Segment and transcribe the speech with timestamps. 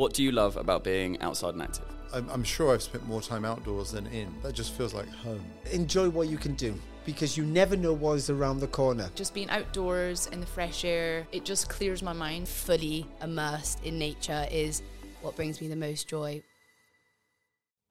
[0.00, 1.84] What do you love about being outside and active?
[2.14, 4.34] I'm, I'm sure I've spent more time outdoors than in.
[4.42, 5.44] That just feels like home.
[5.72, 9.10] Enjoy what you can do because you never know what is around the corner.
[9.14, 12.48] Just being outdoors in the fresh air, it just clears my mind.
[12.48, 14.80] Fully immersed in nature is
[15.20, 16.42] what brings me the most joy.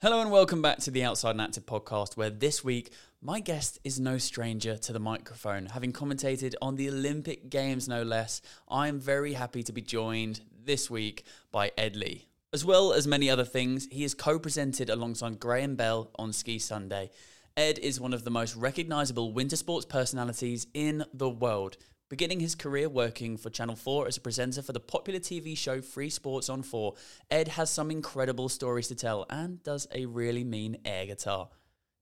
[0.01, 2.91] Hello and welcome back to the Outside and Active podcast, where this week
[3.21, 5.67] my guest is no stranger to the microphone.
[5.67, 10.41] Having commentated on the Olympic Games, no less, I am very happy to be joined
[10.69, 12.27] this week by Ed Leigh.
[12.53, 16.59] As well as many other things, he is co presented alongside Graham Bell on Ski
[16.59, 17.09] Sunday.
[17.57, 22.53] Ed is one of the most recognisable winter sports personalities in the world, beginning his
[22.53, 26.49] career working for Channel 4 as a presenter for the popular TV show Free Sports
[26.49, 26.93] on 4.
[27.31, 31.49] Ed has some incredible stories to tell and does a really mean air guitar.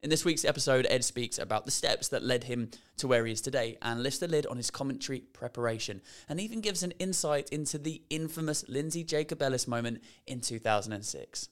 [0.03, 3.31] In this week's episode, Ed speaks about the steps that led him to where he
[3.31, 7.49] is today and lifts the lid on his commentary preparation and even gives an insight
[7.49, 11.49] into the infamous Lindsey Jacobellis moment in 2006.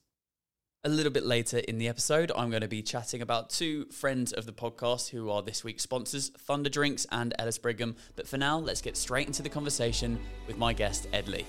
[0.83, 4.31] A little bit later in the episode, I'm going to be chatting about two friends
[4.31, 7.95] of the podcast who are this week's sponsors, Thunder Drinks and Ellis Brigham.
[8.15, 11.47] But for now, let's get straight into the conversation with my guest, Ed Leigh.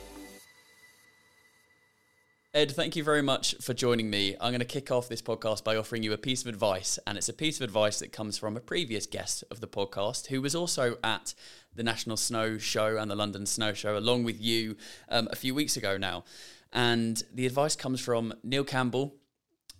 [2.56, 4.34] Ed, thank you very much for joining me.
[4.40, 7.18] I'm going to kick off this podcast by offering you a piece of advice, and
[7.18, 10.40] it's a piece of advice that comes from a previous guest of the podcast who
[10.40, 11.34] was also at
[11.74, 14.78] the National Snow Show and the London Snow Show along with you
[15.10, 16.24] um, a few weeks ago now.
[16.72, 19.16] And the advice comes from Neil Campbell,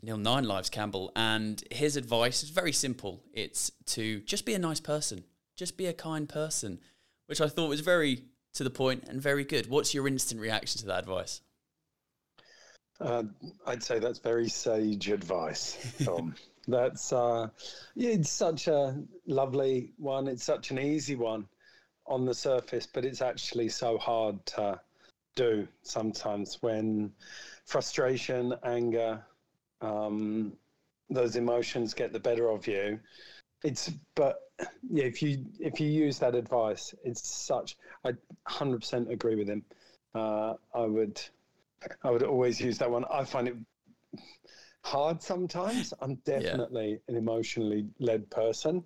[0.02, 3.22] Neil Nine Lives Campbell, and his advice is very simple.
[3.32, 5.24] It's to just be a nice person,
[5.56, 6.80] just be a kind person,
[7.24, 9.70] which I thought was very to the point and very good.
[9.70, 11.40] What's your instant reaction to that advice?
[13.00, 13.24] Uh,
[13.66, 16.34] I'd say that's very sage advice, Dom.
[16.68, 17.48] that's uh,
[17.94, 20.28] yeah, it's such a lovely one.
[20.28, 21.46] It's such an easy one
[22.06, 24.80] on the surface, but it's actually so hard to
[25.34, 27.12] do sometimes when
[27.66, 29.22] frustration, anger,
[29.82, 30.52] um,
[31.10, 32.98] those emotions get the better of you.
[33.62, 34.40] It's but
[34.90, 37.76] yeah, if you if you use that advice, it's such.
[38.04, 38.12] I
[38.46, 39.64] hundred percent agree with him.
[40.14, 41.20] Uh, I would
[42.02, 43.04] I would always use that one.
[43.12, 43.56] I find it
[44.84, 45.92] hard sometimes.
[46.00, 46.96] I'm definitely yeah.
[47.08, 48.84] an emotionally led person.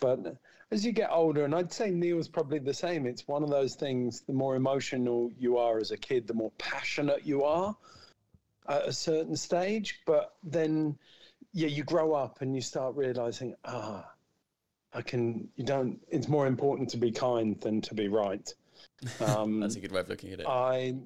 [0.00, 0.36] But
[0.70, 3.74] as you get older, and I'd say Neil's probably the same, it's one of those
[3.74, 7.76] things the more emotional you are as a kid, the more passionate you are
[8.68, 10.00] at a certain stage.
[10.06, 10.98] But then,
[11.52, 14.10] yeah, you grow up and you start realizing, ah,
[14.92, 18.52] I can, you don't, it's more important to be kind than to be right.
[19.20, 20.46] Um, That's a good way of looking at it.
[20.48, 20.96] I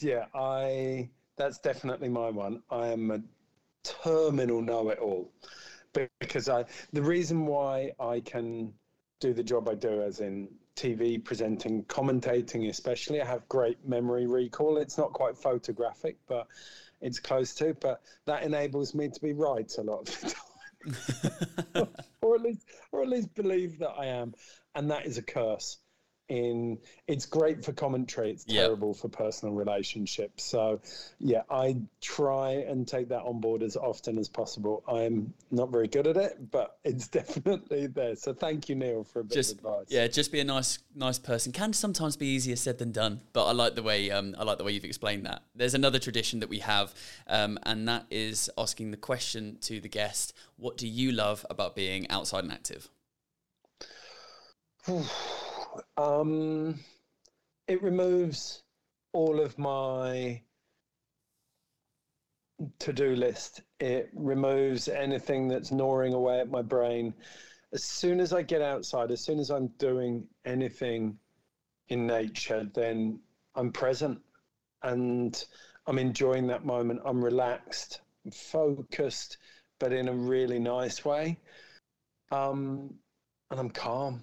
[0.00, 2.62] yeah, I that's definitely my one.
[2.70, 3.20] I am a
[3.82, 5.30] terminal know-it-all
[6.20, 8.72] because I the reason why I can
[9.20, 14.26] do the job I do, as in TV presenting, commentating, especially, I have great memory
[14.26, 14.78] recall.
[14.78, 16.46] It's not quite photographic, but
[17.00, 17.74] it's close to.
[17.74, 20.34] But that enables me to be right a lot of the
[21.74, 21.88] time,
[22.22, 24.34] or at least, or at least believe that I am,
[24.74, 25.78] and that is a curse
[26.28, 28.96] in it's great for commentary it's terrible yep.
[28.96, 30.80] for personal relationships so
[31.20, 35.86] yeah i try and take that on board as often as possible i'm not very
[35.86, 39.52] good at it but it's definitely there so thank you neil for a bit just,
[39.52, 42.90] of advice yeah just be a nice nice person can sometimes be easier said than
[42.90, 45.74] done but i like the way um, i like the way you've explained that there's
[45.74, 46.94] another tradition that we have
[47.26, 51.76] um, and that is asking the question to the guest what do you love about
[51.76, 52.88] being outside and active
[55.96, 56.78] um,
[57.68, 58.62] it removes
[59.12, 60.40] all of my
[62.78, 63.62] to-do list.
[63.80, 67.14] It removes anything that's gnawing away at my brain.
[67.72, 71.18] As soon as I get outside, as soon as I'm doing anything
[71.88, 73.20] in nature, then
[73.54, 74.20] I'm present
[74.82, 75.44] and
[75.86, 77.00] I'm enjoying that moment.
[77.04, 78.00] I'm relaxed,
[78.32, 79.38] focused,
[79.80, 81.38] but in a really nice way.
[82.30, 82.94] Um,
[83.50, 84.22] and I'm calm.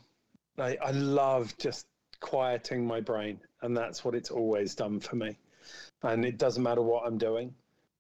[0.61, 1.88] I, I love just
[2.19, 5.38] quieting my brain, and that's what it's always done for me.
[6.03, 7.53] And it doesn't matter what I'm doing.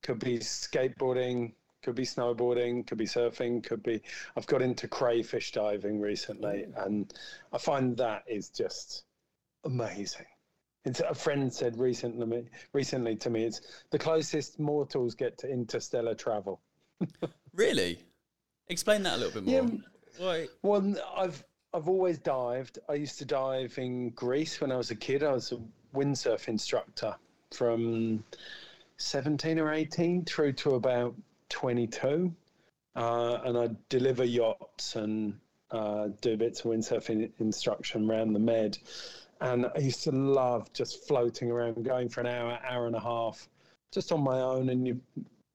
[0.03, 1.53] Could be skateboarding,
[1.83, 4.01] could be snowboarding, could be surfing, could be.
[4.37, 6.85] I've got into crayfish diving recently, mm.
[6.85, 7.13] and
[7.51, 9.03] I find that is just
[9.65, 10.25] amazing.
[10.83, 16.15] It's, a friend said recently, recently to me, it's the closest mortals get to interstellar
[16.15, 16.59] travel.
[17.53, 17.99] really?
[18.67, 19.53] Explain that a little bit more.
[19.53, 19.77] Yeah,
[20.17, 20.47] Why?
[20.63, 22.79] Well, I've I've always dived.
[22.89, 25.23] I used to dive in Greece when I was a kid.
[25.23, 25.59] I was a
[25.95, 27.15] windsurf instructor
[27.51, 28.23] from
[28.97, 31.15] 17 or 18 through to about
[31.49, 32.33] 22.
[32.95, 35.39] Uh, and I'd deliver yachts and
[35.71, 38.77] uh, do bits of windsurfing instruction around the Med.
[39.39, 42.99] And I used to love just floating around, going for an hour, hour and a
[42.99, 43.47] half
[43.93, 44.99] just on my own, and you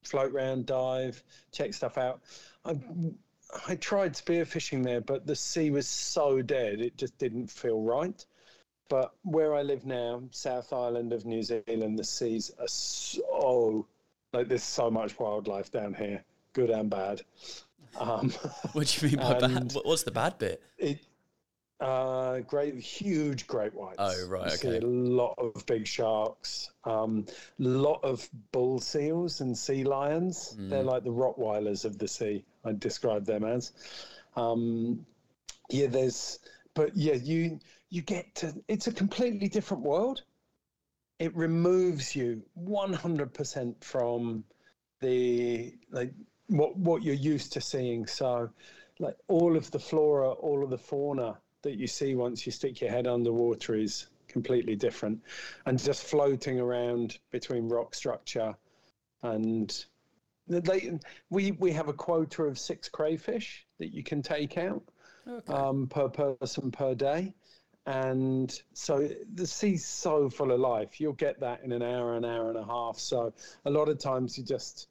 [0.03, 1.23] float around, dive,
[1.53, 2.21] check stuff out.
[2.65, 2.77] I
[3.69, 8.25] I tried spearfishing there, but the sea was so dead, it just didn't feel right.
[8.89, 13.87] But where I live now, South Island of New Zealand, the seas are so
[14.33, 16.23] like there's so much wildlife down here,
[16.53, 17.23] good and bad.
[17.99, 18.31] Um,
[18.73, 19.73] What do you mean by bad?
[19.85, 20.63] What's the bad bit?
[20.79, 21.01] it
[21.81, 23.99] uh great huge great whites.
[23.99, 24.79] Oh, right, You see okay.
[24.79, 27.27] a lot of big sharks um
[27.59, 30.57] lot of bull seals and sea lions.
[30.71, 30.87] They're Mm.
[30.87, 32.45] like the rottweilers of the sea.
[32.65, 33.73] I describe them as.
[34.37, 35.05] Um
[35.71, 36.39] yeah there's
[36.75, 37.59] but yeah you
[37.91, 40.23] you get to it's a completely different world.
[41.19, 44.45] It removes you 100% from
[45.01, 46.13] the like
[46.49, 48.07] what what you're used to seeing.
[48.07, 48.51] So
[48.99, 52.81] like all of the flora all of the fauna that you see once you stick
[52.81, 55.21] your head underwater is completely different
[55.67, 58.55] and just floating around between rock structure
[59.23, 59.87] and
[60.49, 60.99] they,
[61.31, 64.83] we we have a quota of six crayfish that you can take out
[65.29, 65.53] Okay.
[65.53, 67.35] um, per person per day.
[67.87, 71.01] And so the sea's so full of life.
[71.01, 72.99] You'll get that in an hour, an hour and a half.
[72.99, 73.33] So
[73.65, 74.89] a lot of times you just,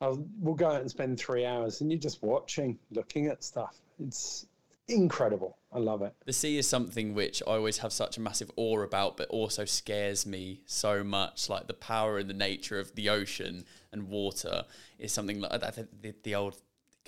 [0.00, 3.76] I'll, we'll go out and spend three hours and you're just watching, looking at stuff.
[3.98, 4.46] It's
[4.90, 5.56] incredible.
[5.72, 6.14] I love it.
[6.26, 9.64] The sea is something which I always have such a massive awe about, but also
[9.64, 11.48] scares me so much.
[11.48, 14.64] Like the power and the nature of the ocean and water
[14.98, 16.56] is something like I think the, the old.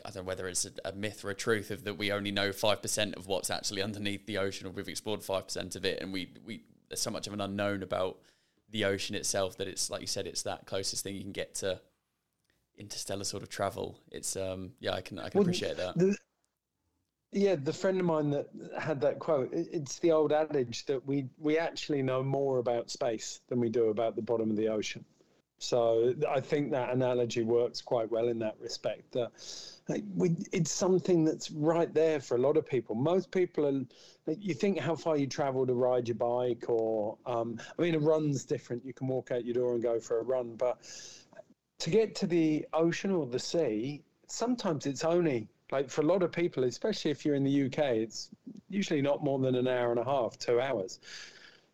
[0.05, 2.33] I don't know whether it's a, a myth or a truth of that we only
[2.33, 5.85] know five percent of what's actually underneath the ocean, or we've explored five percent of
[5.85, 8.19] it, and we we there's so much of an unknown about
[8.71, 11.55] the ocean itself that it's like you said, it's that closest thing you can get
[11.57, 11.81] to
[12.79, 13.99] interstellar sort of travel.
[14.11, 15.97] It's um yeah, I can I can Well, appreciate that.
[15.97, 16.17] The,
[17.33, 18.49] yeah, the friend of mine that
[18.79, 23.41] had that quote, it's the old adage that we, we actually know more about space
[23.49, 25.05] than we do about the bottom of the ocean.
[25.59, 29.13] So I think that analogy works quite well in that respect.
[29.13, 29.31] That
[30.17, 32.97] we, it's something that's right there for a lot of people.
[32.97, 34.35] Most people are.
[34.39, 38.01] You think how far you travel to ride your bike, or um, I mean, a
[38.01, 38.85] run's different.
[38.85, 40.79] You can walk out your door and go for a run, but
[41.79, 46.23] to get to the ocean or the sea, sometimes it's only like for a lot
[46.23, 48.29] of people, especially if you're in the UK, it's
[48.69, 51.01] usually not more than an hour and a half, two hours.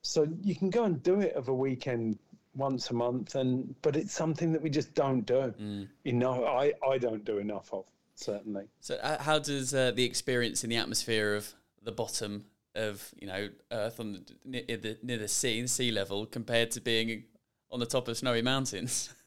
[0.03, 2.19] So you can go and do it of a weekend
[2.55, 5.53] once a month, and but it's something that we just don't do.
[5.61, 5.89] Mm.
[6.05, 7.85] You know, I I don't do enough of
[8.15, 8.69] certainly.
[8.81, 11.53] So, uh, how does uh, the experience in the atmosphere of
[11.83, 12.45] the bottom
[12.77, 16.71] of you know Earth on the, near, the, near the sea, the sea level, compared
[16.73, 17.25] to being
[17.71, 19.11] on the top of snowy mountains?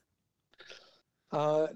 [1.34, 1.68] Uh,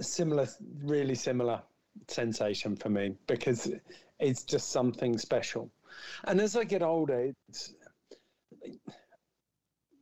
[0.00, 0.48] similar,
[0.82, 1.60] really similar
[2.08, 3.70] sensation for me because
[4.18, 5.70] it's just something special.
[6.24, 7.74] And as I get older, it's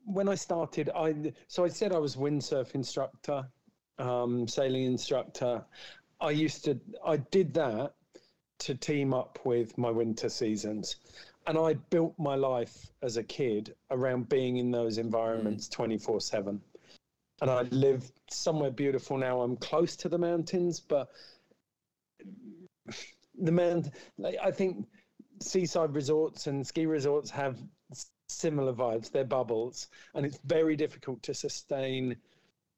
[0.05, 3.47] when I started, I so I said I was windsurf instructor,
[3.99, 5.65] um, sailing instructor.
[6.21, 7.95] I used to, I did that
[8.61, 10.97] to team up with my winter seasons.
[11.47, 16.61] And I built my life as a kid around being in those environments 24 7
[17.41, 19.41] and I live somewhere beautiful now.
[19.41, 21.11] I'm close to the mountains, but
[23.39, 24.87] the mount, like, I think
[25.41, 27.59] seaside resorts and ski resorts have
[28.29, 29.11] similar vibes.
[29.11, 32.17] They're bubbles, and it's very difficult to sustain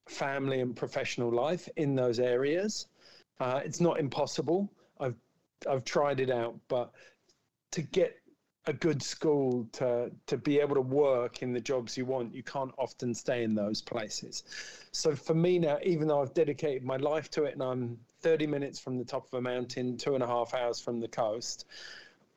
[0.08, 2.86] family and professional life in those areas.
[3.40, 4.72] Uh, it's not impossible.
[5.00, 5.16] I've
[5.68, 6.92] I've tried it out, but
[7.72, 8.16] to get
[8.66, 12.44] a good school to to be able to work in the jobs you want you
[12.44, 14.44] can't often stay in those places
[14.92, 18.46] so for me now even though i've dedicated my life to it and i'm 30
[18.46, 21.66] minutes from the top of a mountain two and a half hours from the coast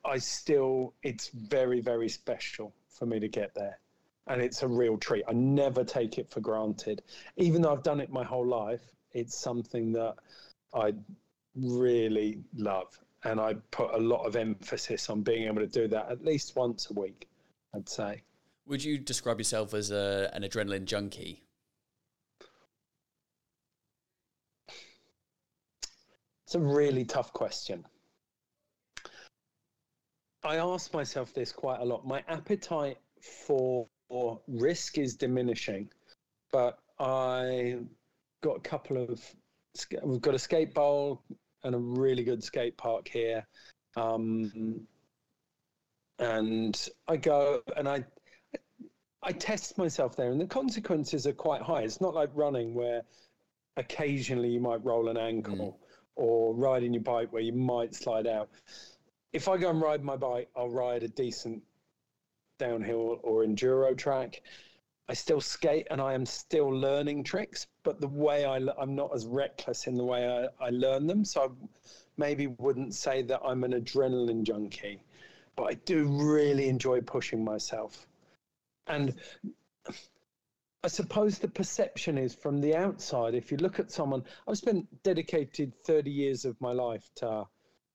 [0.04, 3.80] i still it's very very special for me to get there
[4.28, 7.02] and it's a real treat i never take it for granted
[7.38, 10.16] even though i've done it my whole life it's something that
[10.74, 10.94] i
[11.56, 16.10] really love and I put a lot of emphasis on being able to do that
[16.10, 17.28] at least once a week,
[17.74, 18.22] I'd say.
[18.68, 21.44] Would you describe yourself as a, an adrenaline junkie?
[26.56, 27.84] It's a really tough question.
[30.42, 32.08] I ask myself this quite a lot.
[32.08, 32.98] My appetite
[33.46, 33.90] for,
[34.48, 35.90] risk is diminishing,
[36.54, 37.80] but I
[38.42, 39.22] got a couple of
[40.02, 41.22] we've got a skate bowl
[41.66, 43.46] and a really good skate park here.
[43.98, 44.88] Um,
[46.20, 48.06] and I go and I
[49.22, 51.82] I test myself there, and the consequences are quite high.
[51.82, 53.02] It's not like running where
[53.76, 55.82] occasionally you might roll an ankle
[56.16, 58.50] or riding your bike where you might slide out.
[59.34, 61.62] If I go and ride my bike, I'll ride a decent
[62.58, 64.42] downhill or enduro track.
[65.08, 69.12] I still skate and I am still learning tricks, but the way I, I'm not
[69.14, 71.24] as reckless in the way I, I learn them.
[71.24, 71.48] So I
[72.18, 75.02] maybe wouldn't say that I'm an adrenaline junkie,
[75.56, 78.08] but I do really enjoy pushing myself.
[78.88, 79.16] And
[80.86, 83.34] I suppose the perception is from the outside.
[83.34, 87.48] If you look at someone, I've spent dedicated 30 years of my life to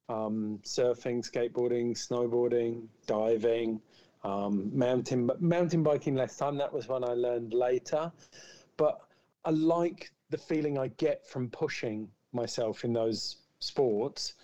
[0.08, 3.80] um, surfing, skateboarding, snowboarding, diving,
[4.24, 6.56] um, mountain mountain biking less time.
[6.56, 8.10] That was when I learned later,
[8.76, 9.02] but
[9.44, 14.34] I like the feeling I get from pushing myself in those sports.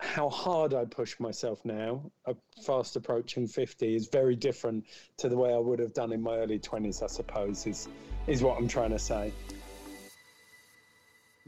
[0.00, 4.86] How hard I push myself now, a fast approaching 50, is very different
[5.18, 7.86] to the way I would have done in my early 20s, I suppose, is,
[8.26, 9.32] is what I'm trying to say.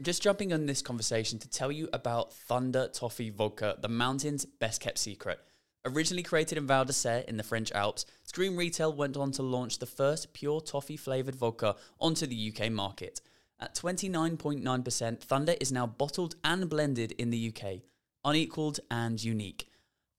[0.01, 4.81] Just jumping on this conversation to tell you about Thunder Toffee Vodka, the mountain's best
[4.81, 5.39] kept secret.
[5.85, 9.79] Originally created in Val d'Isere in the French Alps, Scream Retail went on to launch
[9.79, 13.19] the first pure toffee flavoured vodka onto the UK market.
[13.59, 17.81] At 29.9%, Thunder is now bottled and blended in the UK,
[18.25, 19.67] unequalled and unique.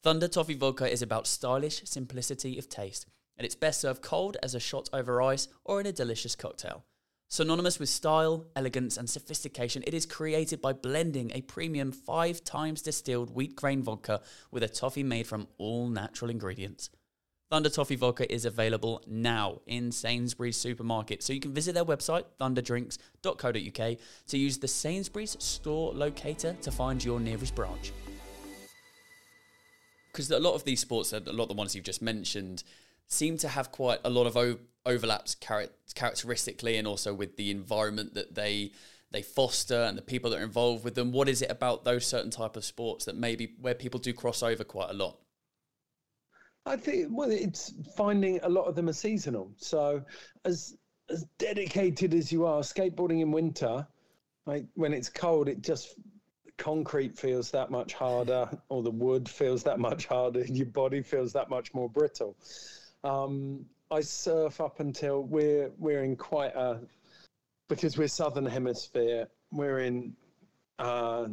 [0.02, 3.06] Thunder Toffee Vodka is about stylish simplicity of taste,
[3.36, 6.84] and it's best served cold as a shot over ice or in a delicious cocktail.
[7.28, 12.82] Synonymous with style, elegance, and sophistication, it is created by blending a premium five times
[12.82, 14.20] distilled wheat grain vodka
[14.50, 16.90] with a toffee made from all natural ingredients.
[17.50, 22.24] Thunder Toffee Vodka is available now in Sainsbury's supermarket, so you can visit their website,
[22.40, 23.98] thunderdrinks.co.uk,
[24.28, 27.92] to use the Sainsbury's store locator to find your nearest branch.
[30.10, 32.64] Because a lot of these sports, a lot of the ones you've just mentioned,
[33.08, 37.50] seem to have quite a lot of o- overlaps char- characteristically and also with the
[37.50, 38.72] environment that they
[39.10, 41.12] they foster and the people that are involved with them.
[41.12, 44.42] What is it about those certain type of sports that maybe where people do cross
[44.42, 45.18] over quite a lot
[46.66, 50.02] i think well it's finding a lot of them are seasonal so
[50.44, 50.76] as
[51.10, 53.86] as dedicated as you are skateboarding in winter
[54.46, 55.96] like when it's cold it just
[56.56, 61.32] concrete feels that much harder or the wood feels that much harder your body feels
[61.32, 62.36] that much more brittle
[63.02, 66.80] um, I surf up until we're we're in quite a
[67.68, 69.28] because we're southern hemisphere.
[69.52, 70.14] We're in
[70.78, 71.28] uh,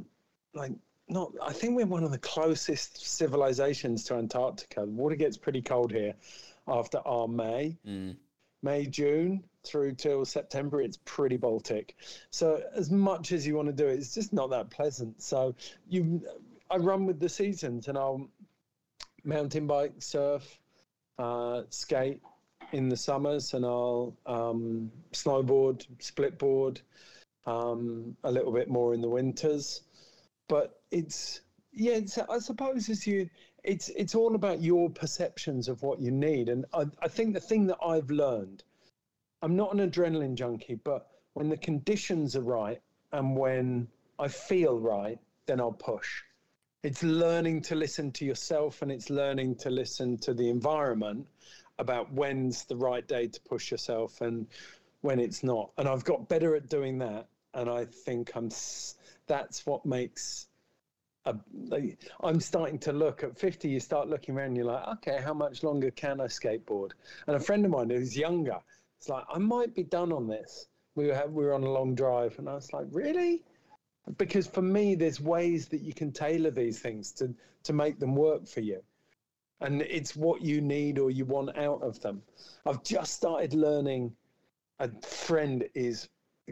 [0.53, 0.73] like
[1.11, 1.31] not.
[1.41, 4.81] I think we're one of the closest civilizations to Antarctica.
[4.81, 6.13] The water gets pretty cold here
[6.67, 8.15] after our May, mm.
[8.63, 10.81] May June through till September.
[10.81, 11.95] It's pretty Baltic.
[12.31, 15.21] So as much as you want to do it, it's just not that pleasant.
[15.21, 15.55] So
[15.87, 16.21] you,
[16.69, 18.29] I run with the seasons, and I'll
[19.23, 20.59] mountain bike, surf,
[21.19, 22.21] uh, skate
[22.71, 26.81] in the summers, and I'll um, snowboard, splitboard,
[27.45, 29.81] um, a little bit more in the winters.
[30.51, 31.39] But it's
[31.71, 33.29] yeah, it's, I suppose as you,
[33.63, 37.39] it's it's all about your perceptions of what you need, and I, I think the
[37.39, 38.65] thing that I've learned,
[39.41, 42.81] I'm not an adrenaline junkie, but when the conditions are right
[43.13, 43.87] and when
[44.19, 46.21] I feel right, then I'll push.
[46.83, 51.27] It's learning to listen to yourself and it's learning to listen to the environment
[51.79, 54.47] about when's the right day to push yourself and
[54.99, 55.71] when it's not.
[55.77, 57.27] And I've got better at doing that.
[57.53, 58.49] And I think I'm
[59.31, 60.47] that's what makes
[61.25, 63.69] I'm starting to look at 50.
[63.69, 66.91] You start looking around, you're like, okay, how much longer can I skateboard?
[67.27, 68.57] And a friend of mine who's younger,
[68.97, 70.65] it's like, I might be done on this.
[70.95, 73.43] We were, we were on a long drive, and I was like, really?
[74.17, 77.33] because for me there's ways that you can tailor these things to
[77.63, 78.81] to make them work for you
[79.61, 82.21] and it's what you need or you want out of them
[82.65, 84.11] i've just started learning
[84.79, 86.09] a friend is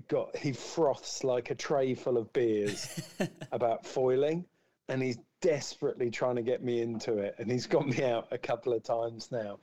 [0.08, 3.02] got he froths like a tray full of beers
[3.52, 4.46] about foiling
[4.88, 8.38] and he's desperately trying to get me into it and he's got me out a
[8.38, 9.60] couple of times now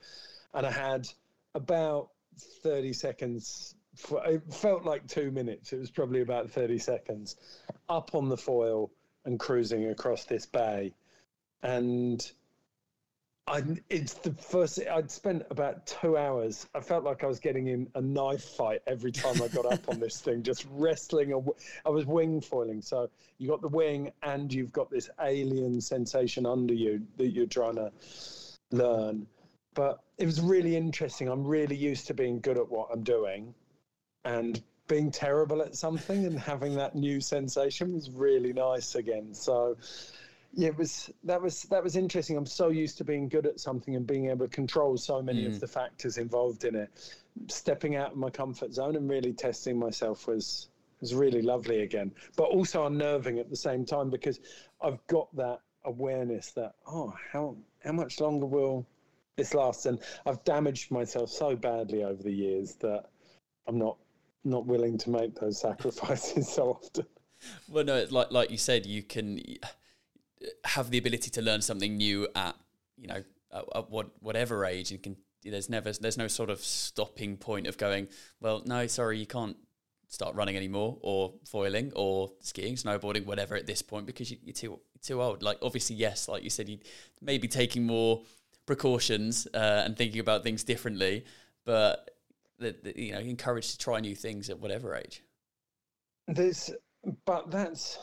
[0.55, 1.07] and i had
[1.55, 2.09] about
[2.63, 3.75] 30 seconds
[4.27, 5.73] it felt like two minutes.
[5.73, 7.37] It was probably about 30 seconds
[7.89, 8.91] up on the foil
[9.25, 10.95] and cruising across this bay.
[11.63, 12.25] And
[13.49, 16.67] I, it's the first, I'd spent about two hours.
[16.75, 19.89] I felt like I was getting in a knife fight every time I got up
[19.89, 21.33] on this thing, just wrestling.
[21.85, 22.83] I was wing foiling.
[22.83, 27.47] So you got the wing and you've got this alien sensation under you that you're
[27.47, 27.93] trying to
[28.73, 29.29] learn.
[29.75, 31.29] But it was really interesting.
[31.29, 33.55] I'm really used to being good at what I'm doing
[34.25, 39.35] and being terrible at something and having that new sensation was really nice again.
[39.35, 39.77] So
[40.59, 42.35] yeah, it was that was that was interesting.
[42.39, 45.45] I'm so used to being good at something and being able to control so many
[45.45, 45.49] mm.
[45.49, 46.89] of the factors involved in it.
[47.49, 50.69] Stepping out of my comfort zone and really testing myself was
[51.03, 52.11] was really lovely again.
[52.37, 54.41] But also unnerving at the same time because
[54.81, 58.87] I've got that awareness that oh how how much longer will
[59.37, 59.85] this last?
[59.85, 63.11] And I've damaged myself so badly over the years that
[63.67, 63.99] I'm not
[64.43, 67.05] not willing to make those sacrifices so often.
[67.69, 69.39] Well, no, like like you said, you can
[70.65, 72.57] have the ability to learn something new at
[72.97, 76.61] you know at, at what whatever age, and can there's never there's no sort of
[76.61, 78.09] stopping point of going.
[78.41, 79.57] Well, no, sorry, you can't
[80.09, 84.53] start running anymore, or foiling, or skiing, snowboarding, whatever at this point because you, are
[84.53, 85.43] too you're too old.
[85.43, 86.79] Like obviously, yes, like you said, you
[87.21, 88.23] may be taking more
[88.67, 91.25] precautions uh, and thinking about things differently,
[91.65, 92.11] but
[92.59, 95.23] the, the, you know encouraged to try new things at whatever age.
[96.29, 96.71] There's,
[97.25, 97.99] but that's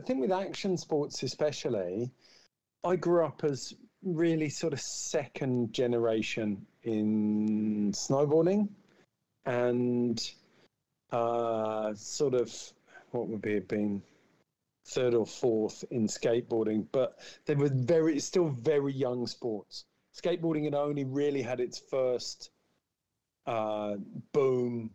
[0.00, 2.10] I think with action sports especially,
[2.82, 8.70] I grew up as really sort of second generation in snowboarding
[9.44, 10.18] and
[11.12, 12.50] uh, sort of
[13.10, 14.02] what would be it been
[14.86, 19.84] third or fourth in skateboarding, but they were very still very young sports.
[20.16, 22.52] Skateboarding had only really had its first
[23.44, 23.96] uh,
[24.32, 24.92] boom,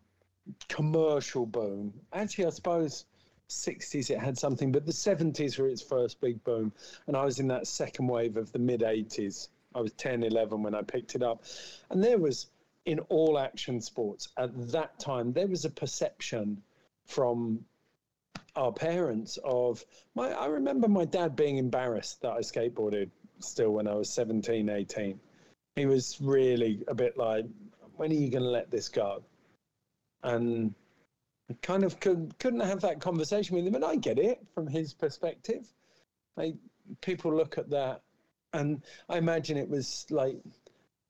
[0.68, 1.94] commercial boom.
[2.12, 3.06] Actually, I suppose
[3.50, 6.72] 60s it had something, but the 70s were its first big boom.
[7.08, 9.50] And I was in that second wave of the mid 80s.
[9.74, 11.44] I was 10, 11 when I picked it up.
[11.90, 12.48] And there was,
[12.86, 16.62] in all action sports at that time, there was a perception
[17.06, 17.64] from
[18.56, 19.84] our parents of
[20.16, 23.10] my I remember my dad being embarrassed that I skateboarded
[23.40, 25.20] still when I was 17, 18.
[25.76, 27.46] He was really a bit like,
[27.98, 29.24] when are you going to let this go?
[30.24, 30.74] And
[31.62, 33.76] kind of could, couldn't have that conversation with him.
[33.76, 35.66] And I get it from his perspective.
[36.36, 36.56] Like,
[37.02, 38.02] people look at that,
[38.54, 40.38] and I imagine it was like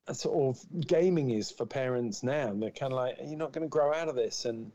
[0.07, 2.53] a sort of gaming is for parents now.
[2.53, 4.45] They're kind of like, you're not going to grow out of this.
[4.45, 4.71] And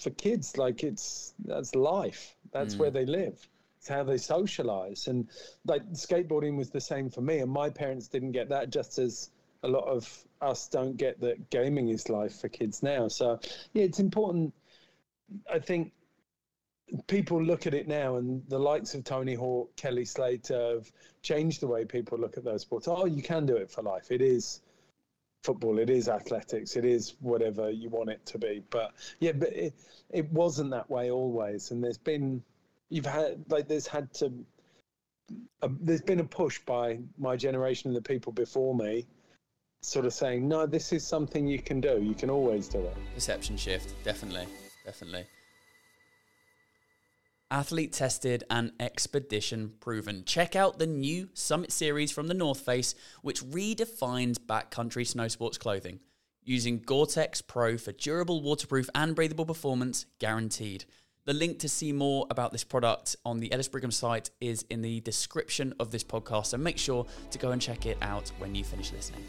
[0.00, 2.78] for kids, like, it's that's life, that's mm.
[2.78, 3.48] where they live.
[3.80, 5.06] It's how they socialize.
[5.06, 5.26] And
[5.64, 7.38] like skateboarding was the same for me.
[7.38, 9.30] And my parents didn't get that just as
[9.62, 10.06] a lot of
[10.42, 13.08] us don't get that gaming is life for kids now.
[13.08, 13.40] So
[13.72, 14.52] yeah, it's important.
[15.52, 15.92] I think
[17.06, 21.60] people look at it now, and the likes of Tony Hawk, Kelly Slater have changed
[21.60, 22.88] the way people look at those sports.
[22.88, 24.10] Oh, you can do it for life.
[24.10, 24.60] It is
[25.42, 25.78] football.
[25.78, 26.76] It is athletics.
[26.76, 28.62] It is whatever you want it to be.
[28.70, 29.74] But yeah, but it
[30.10, 31.70] it wasn't that way always.
[31.70, 32.42] And there's been
[32.88, 34.32] you've had like there's had to.
[35.62, 39.06] There's been a push by my generation and the people before me
[39.80, 42.02] sort of saying, no, this is something you can do.
[42.02, 42.96] You can always do it.
[43.14, 44.46] Perception shift, definitely,
[44.84, 45.26] definitely.
[47.50, 50.24] Athlete tested and expedition proven.
[50.24, 55.58] Check out the new Summit series from the North Face, which redefines backcountry snow sports
[55.58, 55.98] clothing.
[56.44, 60.84] Using Gore Tex Pro for durable, waterproof, and breathable performance guaranteed.
[61.24, 64.80] The link to see more about this product on the Ellis Brigham site is in
[64.80, 68.54] the description of this podcast, so make sure to go and check it out when
[68.54, 69.24] you finish listening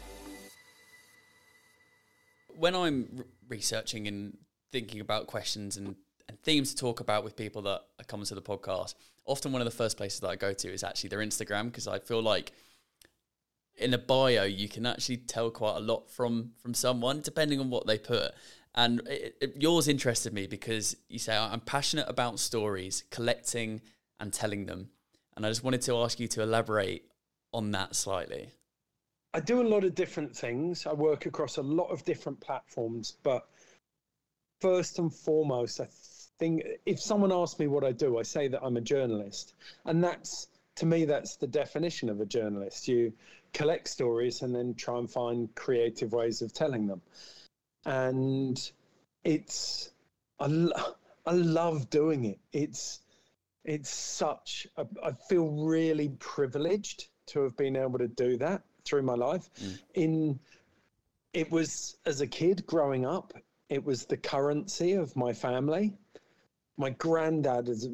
[2.56, 4.36] when I'm researching and
[4.72, 5.94] thinking about questions and,
[6.28, 8.94] and themes to talk about with people that are coming to the podcast,
[9.26, 11.86] often one of the first places that I go to is actually their Instagram because
[11.86, 12.52] I feel like
[13.76, 17.70] in a bio you can actually tell quite a lot from from someone depending on
[17.70, 18.32] what they put.
[18.74, 23.82] And it, it, yours interested me because you say I'm passionate about stories, collecting
[24.18, 24.88] and telling them,
[25.36, 27.04] and I just wanted to ask you to elaborate
[27.52, 28.48] on that slightly.
[29.34, 30.86] I do a lot of different things.
[30.86, 33.46] I work across a lot of different platforms, but
[34.62, 35.88] first and foremost, I
[36.38, 40.02] think if someone asks me what I do, I say that I'm a journalist, and
[40.02, 42.88] that's to me that's the definition of a journalist.
[42.88, 43.12] You
[43.52, 47.02] collect stories and then try and find creative ways of telling them,
[47.84, 48.72] and
[49.24, 49.90] it's
[50.38, 50.94] I, lo-
[51.26, 52.38] I love doing it.
[52.52, 53.00] It's
[53.64, 59.02] it's such a, I feel really privileged to have been able to do that through
[59.02, 59.50] my life.
[59.60, 59.78] Mm.
[59.94, 60.40] In
[61.32, 63.32] it was as a kid growing up,
[63.72, 65.94] it was the currency of my family.
[66.76, 67.88] My granddad is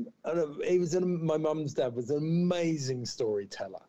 [0.67, 3.83] he was an, my mum's dad was an amazing storyteller,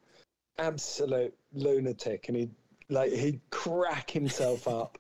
[0.60, 2.50] absolute lunatic, and he
[2.90, 5.00] like he'd crack himself up.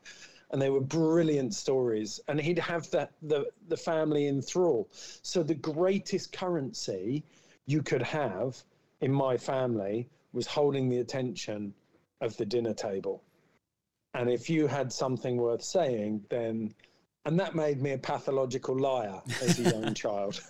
[0.51, 4.87] and they were brilliant stories and he'd have that the the family in thrall
[5.21, 7.23] so the greatest currency
[7.67, 8.63] you could have
[9.01, 11.73] in my family was holding the attention
[12.21, 13.21] of the dinner table.
[14.13, 16.73] And if you had something worth saying, then,
[17.25, 20.41] and that made me a pathological liar as a young child.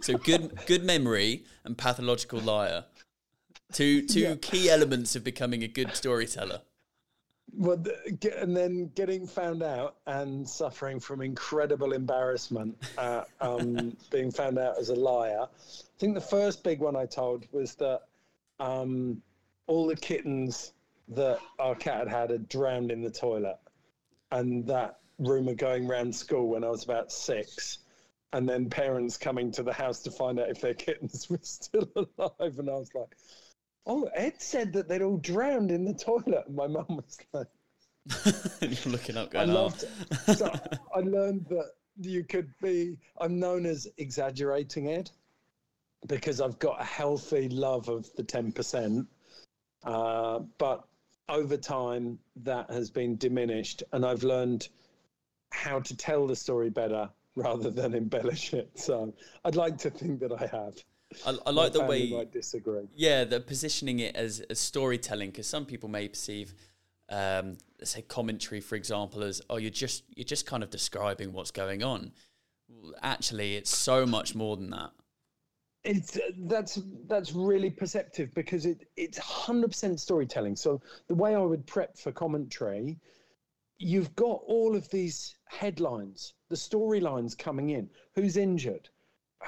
[0.00, 2.84] So good, good memory and pathological liar,
[3.72, 4.34] two two yeah.
[4.40, 6.62] key elements of becoming a good storyteller.
[7.54, 7.84] Well,
[8.38, 14.78] and then getting found out and suffering from incredible embarrassment, at, um, being found out
[14.78, 15.42] as a liar.
[15.42, 18.02] I think the first big one I told was that
[18.58, 19.20] um,
[19.66, 20.72] all the kittens
[21.08, 23.58] that our cat had had drowned in the toilet,
[24.30, 27.78] and that rumor going round school when I was about six,
[28.32, 31.88] and then parents coming to the house to find out if their kittens were still
[31.96, 33.16] alive, and I was like,
[33.86, 37.48] "Oh, Ed said that they'd all drowned in the toilet," and my mum was like.
[38.60, 39.62] You're looking up, I going, oh.
[39.62, 39.84] loved.
[40.34, 40.52] So
[40.92, 42.96] I learned that you could be.
[43.20, 45.10] I'm known as exaggerating Ed
[46.06, 49.06] because I've got a healthy love of the ten percent,
[49.84, 50.84] uh, but
[51.28, 54.68] over time that has been diminished, and I've learned
[55.50, 58.70] how to tell the story better rather than embellish it.
[58.74, 59.12] So
[59.44, 60.74] I'd like to think that I have.
[61.26, 62.88] I, I like the way might disagree.
[62.94, 66.54] Yeah, they're positioning it as, as storytelling because some people may perceive,
[67.10, 71.50] um, say, commentary, for example, as oh, you're just you're just kind of describing what's
[71.50, 72.12] going on.
[73.02, 74.90] Actually, it's so much more than that.
[75.84, 80.54] It's that's that's really perceptive because it it's hundred percent storytelling.
[80.54, 82.98] So the way I would prep for commentary,
[83.78, 87.90] you've got all of these headlines, the storylines coming in.
[88.14, 88.88] Who's injured?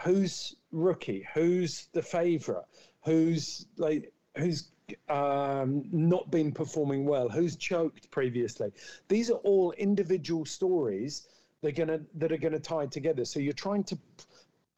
[0.03, 1.25] Who's rookie?
[1.35, 2.65] Who's the favourite?
[3.05, 4.71] Who's like who's
[5.09, 7.29] um, not been performing well?
[7.29, 8.73] Who's choked previously?
[9.07, 11.29] These are all individual stories.
[11.63, 13.25] They're gonna that are gonna tie together.
[13.25, 13.99] So you're trying to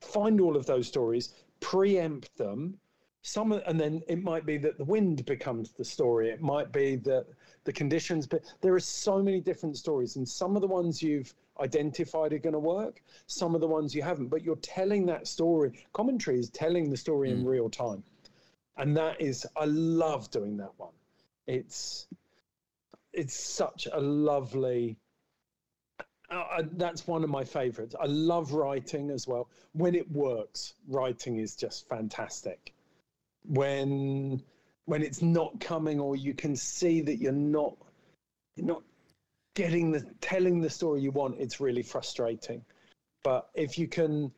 [0.01, 2.79] find all of those stories, preempt them.
[3.23, 6.31] Some and then it might be that the wind becomes the story.
[6.31, 7.27] It might be that
[7.65, 8.27] the conditions.
[8.27, 12.39] But there are so many different stories, and some of the ones you've identified are
[12.39, 13.03] going to work.
[13.27, 14.29] Some of the ones you haven't.
[14.29, 15.85] But you're telling that story.
[15.93, 17.47] Commentary is telling the story in mm.
[17.47, 18.05] real time,
[18.77, 20.95] and that is I love doing that one.
[21.49, 22.07] It's
[23.13, 24.97] it's such a lovely
[26.31, 27.95] uh, uh, that's one of my favorites.
[28.01, 29.49] I love writing as well.
[29.73, 32.73] When it works, writing is just fantastic.
[33.45, 34.43] When
[34.87, 37.77] when it's not coming, or you can see that you're not
[38.57, 38.83] you're not
[39.55, 42.65] getting the telling the story you want, it's really frustrating.
[43.25, 44.31] But if you can,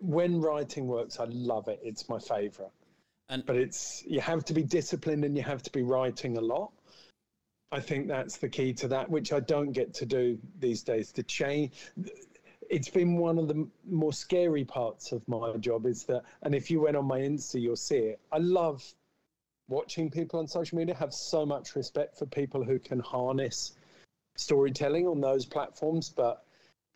[0.00, 1.80] when writing works, I love it.
[1.82, 2.72] It's my favorite.
[3.30, 6.42] And But it's you have to be disciplined and you have to be writing a
[6.42, 6.72] lot.
[7.72, 11.10] I think that's the key to that, which I don't get to do these days.
[11.12, 11.72] To change,
[12.70, 15.86] it's been one of the more scary parts of my job.
[15.86, 18.20] Is that, and if you went on my Insta, you'll see it.
[18.30, 18.84] I love
[19.68, 20.94] watching people on social media.
[20.94, 23.72] Have so much respect for people who can harness
[24.36, 26.44] storytelling on those platforms, but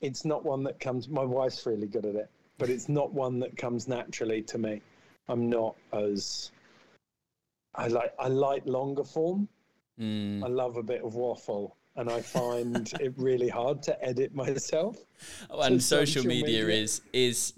[0.01, 1.09] it's not one that comes.
[1.09, 4.83] My wife's really good at it, but it's not one that comes naturally to me.
[5.29, 6.51] I'm not as
[7.75, 8.15] I like.
[8.19, 9.49] I like longer form.
[10.01, 14.35] Mm, I love a bit of waffle, and I find it really hard to edit
[14.35, 14.97] myself.
[15.51, 17.53] Oh, and social, social media, media- is is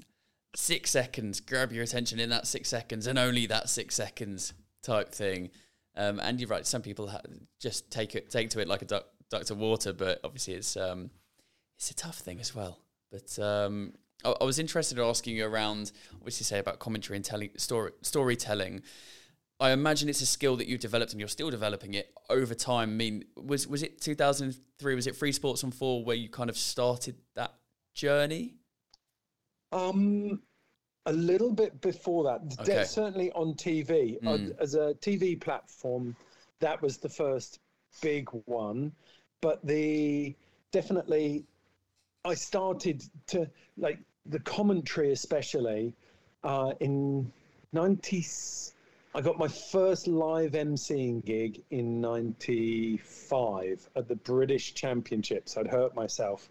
[0.56, 1.40] six seconds.
[1.40, 5.50] Grab your attention in that six seconds, and only that six seconds type thing.
[5.96, 6.66] Um, and you're right.
[6.66, 7.20] Some people ha-
[7.58, 10.76] just take it take to it like a duck, duck to water, but obviously it's
[10.76, 11.10] um,
[11.76, 12.78] it's a tough thing as well.
[13.10, 17.16] But um, I, I was interested in asking you around what you say about commentary
[17.16, 18.82] and telling story storytelling.
[19.60, 22.90] I imagine it's a skill that you've developed and you're still developing it over time.
[22.90, 24.94] I mean, was was it 2003?
[24.94, 27.52] Was it Free Sports on Four where you kind of started that
[27.94, 28.54] journey?
[29.70, 30.40] Um,
[31.04, 32.84] a little bit before that, Okay.
[32.84, 34.58] certainly on TV Mm.
[34.58, 36.16] as a TV platform,
[36.60, 37.60] that was the first
[38.00, 38.92] big one.
[39.42, 40.34] But the
[40.72, 41.44] definitely,
[42.24, 45.92] I started to like the commentary, especially
[46.44, 47.30] uh, in
[47.74, 48.24] ninety.
[49.14, 55.56] I got my first live emceeing gig in '95 at the British Championships.
[55.56, 56.48] I'd hurt myself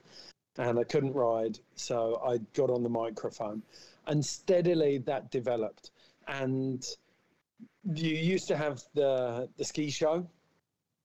[0.58, 3.62] and I couldn't ride, so I got on the microphone,
[4.08, 5.92] and steadily that developed.
[6.28, 6.86] And
[7.94, 10.28] you used to have the the ski show.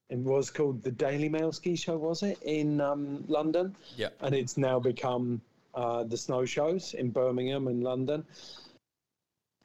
[0.09, 3.75] It was called the Daily Mail Ski Show, was it in um, London?
[3.95, 4.09] Yeah.
[4.21, 5.41] And it's now become
[5.73, 8.23] uh, the snow shows in Birmingham and London.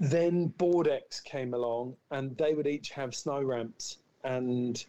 [0.01, 4.83] Then Boardex came along, and they would each have snow ramps, and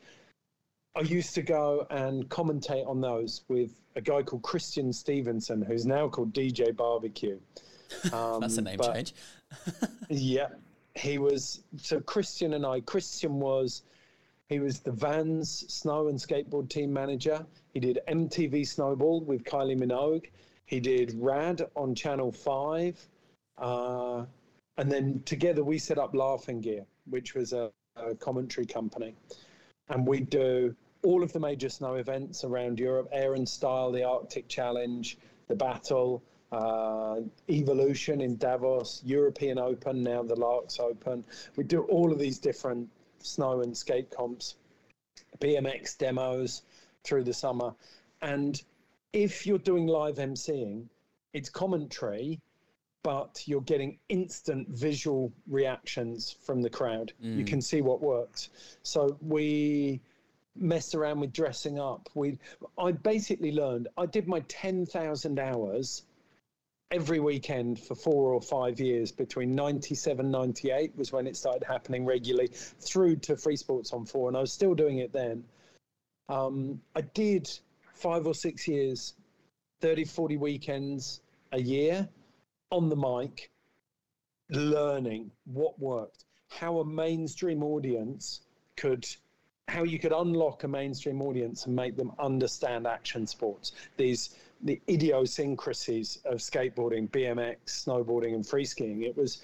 [0.96, 5.86] I used to go and commentate on those with a guy called Christian Stevenson, who's
[5.86, 7.40] now called DJ BBQ.
[8.14, 9.14] Um, That's a name but- change.
[10.10, 10.48] yeah,
[10.96, 11.62] he was.
[11.78, 12.80] So Christian and I.
[12.80, 13.84] Christian was.
[14.48, 17.46] He was the Vans snow and skateboard team manager.
[17.74, 20.26] He did MTV Snowball with Kylie Minogue.
[20.66, 22.98] He did Rad on Channel Five,
[23.58, 24.26] uh,
[24.78, 29.16] and then together we set up Laughing Gear, which was a, a commentary company,
[29.90, 34.04] and we do all of the major snow events around Europe: Air and Style, the
[34.04, 41.24] Arctic Challenge, the Battle, uh, Evolution in Davos, European Open, now the Laax Open.
[41.56, 44.56] We do all of these different snow and skate comps.
[45.40, 46.64] BMX demos
[47.04, 47.74] through the summer.
[48.22, 48.62] And
[49.14, 50.86] if you're doing live MCing,
[51.34, 52.40] it's commentary,
[53.04, 57.14] but you're getting instant visual reactions from the crowd.
[57.38, 58.50] You can see what works.
[58.84, 60.02] So we
[60.56, 62.10] messed around with dressing up.
[62.14, 62.38] We,
[62.78, 63.88] I basically learned.
[63.98, 66.04] I did my ten thousand hours
[66.92, 72.06] every weekend for four or five years between 97 98 was when it started happening
[72.06, 72.50] regularly
[72.82, 75.42] through to free sports on four and i was still doing it then
[76.28, 77.50] um, i did
[77.94, 79.14] five or six years
[79.80, 81.22] 30 40 weekends
[81.54, 82.08] a year
[82.72, 83.52] on the mic
[84.50, 88.42] learning what worked how a mainstream audience
[88.76, 89.08] could
[89.68, 93.72] how you could unlock a mainstream audience and make them understand action sports.
[93.96, 99.04] These the idiosyncrasies of skateboarding bmx snowboarding and free skiing.
[99.04, 99.42] It was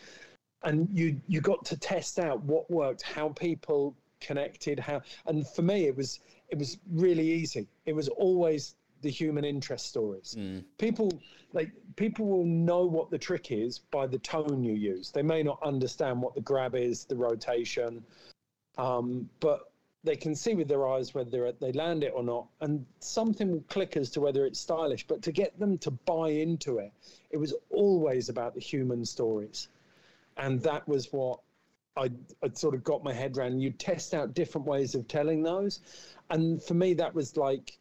[0.63, 5.62] and you you got to test out what worked how people connected how and for
[5.62, 7.68] me it was it was really easy.
[7.86, 10.36] It was always the human interest stories
[10.77, 11.12] people
[11.53, 15.41] like people will know what the trick is by the tone you use they may
[15.43, 18.03] not understand what the grab is the rotation
[18.77, 19.71] um, but
[20.03, 23.63] they can see with their eyes whether they land it or not, and something will
[23.67, 25.05] click as to whether it's stylish.
[25.05, 26.91] But to get them to buy into it,
[27.29, 29.67] it was always about the human stories,
[30.38, 31.39] and that was what
[31.97, 32.10] I
[32.43, 33.60] I sort of got my head around.
[33.60, 35.81] You test out different ways of telling those,
[36.29, 37.77] and for me that was like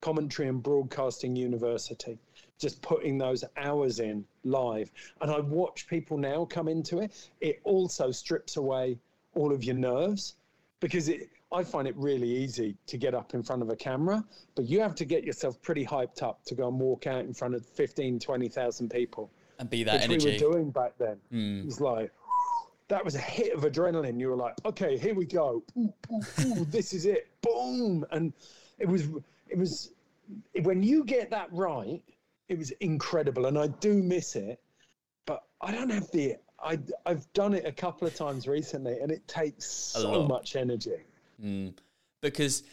[0.00, 2.18] commentary and broadcasting university
[2.58, 7.60] just putting those hours in live and i watch people now come into it it
[7.64, 8.98] also strips away
[9.34, 10.34] all of your nerves
[10.80, 14.22] because it I find it really easy to get up in front of a camera,
[14.54, 17.32] but you have to get yourself pretty hyped up to go and walk out in
[17.32, 19.30] front of 15, 20,000 people.
[19.58, 20.26] And be that which energy.
[20.26, 21.16] we were doing back then.
[21.30, 21.60] Hmm.
[21.60, 22.12] It was like,
[22.88, 24.20] that was a hit of adrenaline.
[24.20, 25.62] You were like, okay, here we go.
[25.78, 27.28] Ooh, ooh, ooh, this is it.
[27.40, 28.04] Boom.
[28.10, 28.34] And
[28.78, 29.08] it was,
[29.48, 29.92] it was,
[30.62, 32.02] when you get that right,
[32.48, 33.46] it was incredible.
[33.46, 34.60] And I do miss it,
[35.26, 39.12] but I don't have the, I, I've done it a couple of times recently and
[39.12, 41.04] it takes so much energy.
[41.40, 41.68] Hmm.
[42.20, 42.64] because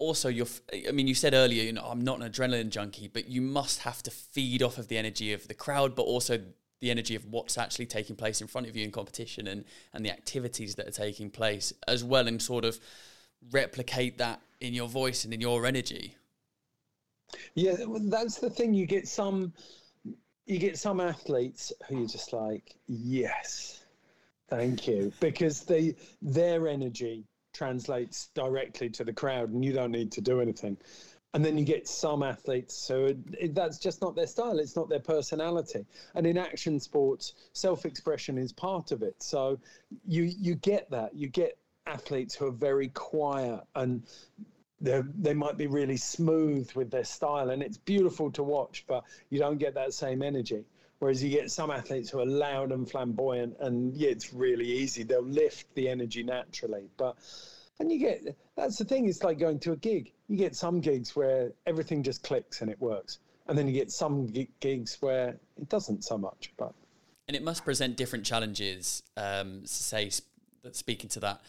[0.00, 0.46] also you're
[0.88, 3.80] i mean you said earlier you know i'm not an adrenaline junkie but you must
[3.80, 6.38] have to feed off of the energy of the crowd but also
[6.80, 10.04] the energy of what's actually taking place in front of you in competition and and
[10.04, 12.80] the activities that are taking place as well and sort of
[13.50, 16.16] replicate that in your voice and in your energy
[17.54, 18.74] Yeah, that's the thing.
[18.74, 19.52] You get some,
[20.46, 23.84] you get some athletes who you're just like, yes,
[24.48, 30.12] thank you, because they their energy translates directly to the crowd, and you don't need
[30.12, 30.76] to do anything.
[31.32, 34.58] And then you get some athletes, so it, it, that's just not their style.
[34.58, 35.86] It's not their personality.
[36.16, 39.22] And in action sports, self-expression is part of it.
[39.22, 39.60] So
[40.06, 41.14] you you get that.
[41.14, 41.56] You get
[41.90, 44.02] athletes who are very quiet and
[44.80, 49.38] they might be really smooth with their style and it's beautiful to watch but you
[49.38, 50.64] don't get that same energy.
[51.00, 55.02] Whereas you get some athletes who are loud and flamboyant and yeah it's really easy.
[55.02, 57.16] They'll lift the energy naturally but
[57.78, 60.12] and you get that's the thing it's like going to a gig.
[60.28, 63.18] You get some gigs where everything just clicks and it works
[63.50, 66.72] and then you get some gi- gigs where it doesn't so much but
[67.28, 70.24] and it must present different challenges um say sp-
[70.72, 71.40] speaking to that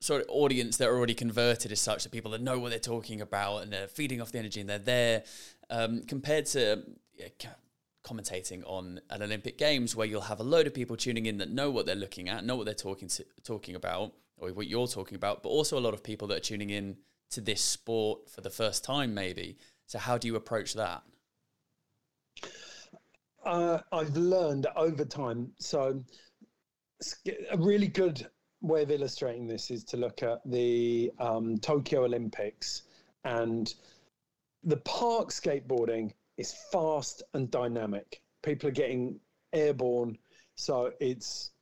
[0.00, 2.78] sort of audience that are already converted as such that people that know what they're
[2.78, 5.24] talking about and they're feeding off the energy and they're there
[5.68, 6.82] um, compared to
[7.14, 7.28] yeah,
[8.02, 11.50] commentating on an Olympic Games where you'll have a load of people tuning in that
[11.50, 14.86] know what they're looking at, know what they're talking to, talking about or what you're
[14.86, 16.96] talking about, but also a lot of people that are tuning in
[17.30, 19.58] to this sport for the first time maybe.
[19.86, 21.02] So how do you approach that?
[23.44, 25.52] uh, I've learned over time.
[25.58, 26.02] So,
[27.50, 28.28] a really good
[28.62, 32.82] way of illustrating this is to look at the um, Tokyo Olympics
[33.24, 33.74] and
[34.64, 38.22] the park skateboarding is fast and dynamic.
[38.42, 39.18] People are getting
[39.52, 40.18] airborne,
[40.54, 41.52] so it's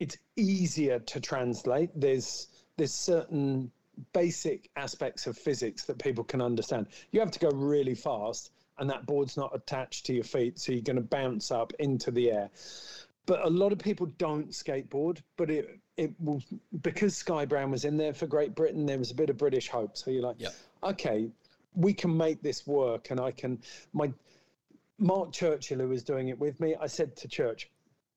[0.00, 1.90] it's easier to translate.
[1.94, 3.70] There's there's certain
[4.12, 6.86] basic aspects of physics that people can understand.
[7.10, 10.72] You have to go really fast, and that board's not attached to your feet, so
[10.72, 12.50] you're going to bounce up into the air.
[13.26, 16.40] But a lot of people don't skateboard, but it it will
[16.80, 18.86] because Sky Brown was in there for Great Britain.
[18.86, 20.54] There was a bit of British hope, so you're like, Yep.
[20.84, 21.28] okay,
[21.74, 23.60] we can make this work, and I can.
[23.92, 24.10] My
[24.98, 27.68] Mark Churchill, who was doing it with me, I said to Church,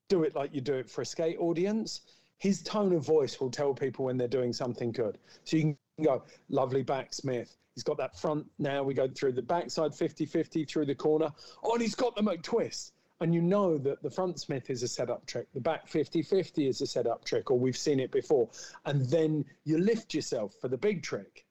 [0.08, 2.02] do it like you do it for a skate audience.
[2.38, 5.17] His tone of voice will tell people when they're doing something good.
[5.44, 7.56] So you can go, lovely backsmith.
[7.76, 8.84] He's got that front now.
[8.84, 11.32] We go through the backside 50 50 through the corner.
[11.63, 12.91] Oh, and he's got the McTwist.
[13.21, 16.67] And you know that the front Smith is a setup trick, the back 50 50
[16.67, 18.49] is a setup trick, or we've seen it before.
[18.86, 21.45] And then you lift yourself for the big trick.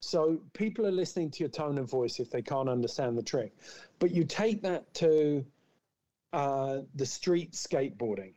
[0.00, 3.52] So people are listening to your tone of voice if they can't understand the trick.
[3.98, 5.44] But you take that to
[6.32, 8.32] uh, the street skateboarding,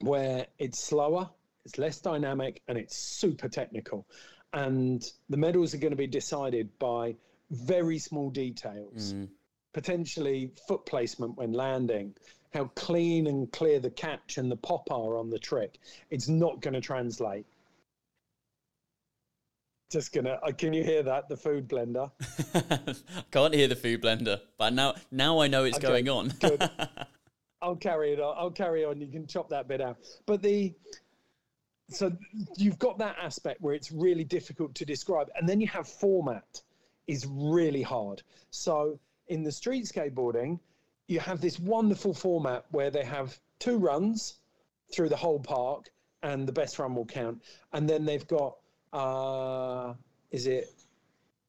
[0.00, 1.28] where it's slower,
[1.66, 4.06] it's less dynamic, and it's super technical.
[4.54, 7.16] And the medals are going to be decided by
[7.50, 9.28] very small details, mm.
[9.74, 12.14] Potentially foot placement when landing,
[12.54, 15.78] how clean and clear the catch and the pop are on the trick.
[16.10, 17.44] It's not going to translate
[19.94, 20.40] just gonna.
[20.42, 21.28] Uh, can you hear that?
[21.28, 22.10] The food blender.
[23.30, 26.28] Can't hear the food blender, but now now I know it's okay, going on.
[26.40, 26.68] good.
[27.62, 28.34] I'll carry it on.
[28.36, 29.00] I'll carry on.
[29.00, 29.98] You can chop that bit out.
[30.26, 30.74] But the
[31.88, 32.10] so
[32.56, 36.60] you've got that aspect where it's really difficult to describe, and then you have format
[37.06, 38.22] is really hard.
[38.50, 40.58] So in the street skateboarding,
[41.06, 44.38] you have this wonderful format where they have two runs
[44.92, 45.90] through the whole park,
[46.22, 47.42] and the best run will count.
[47.72, 48.56] And then they've got
[48.92, 49.94] uh,
[50.30, 50.70] is it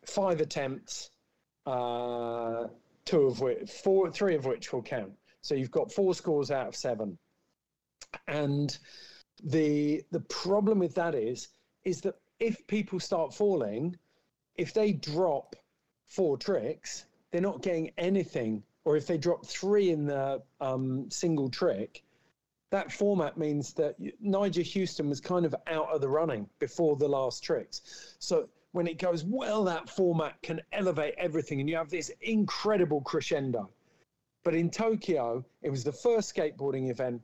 [0.05, 1.11] five attempts,
[1.65, 2.67] uh,
[3.05, 5.13] two of which, four, three of which will count.
[5.41, 7.17] So you've got four scores out of seven.
[8.27, 8.77] And
[9.43, 11.49] the the problem with that is
[11.83, 13.97] is that if people start falling,
[14.55, 15.55] if they drop
[16.07, 18.63] four tricks, they're not getting anything.
[18.85, 22.01] Or if they drop three in the um, single trick,
[22.71, 27.09] that format means that Nyjah Huston was kind of out of the running before the
[27.09, 28.15] last tricks.
[28.19, 33.01] So when it goes well, that format can elevate everything, and you have this incredible
[33.01, 33.69] crescendo.
[34.45, 37.21] But in Tokyo, it was the first skateboarding event,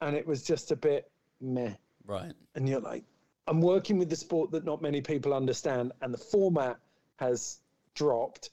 [0.00, 1.74] and it was just a bit meh.
[2.06, 2.32] Right.
[2.54, 3.02] And you're like,
[3.48, 6.76] I'm working with the sport that not many people understand, and the format
[7.16, 7.58] has
[7.96, 8.50] dropped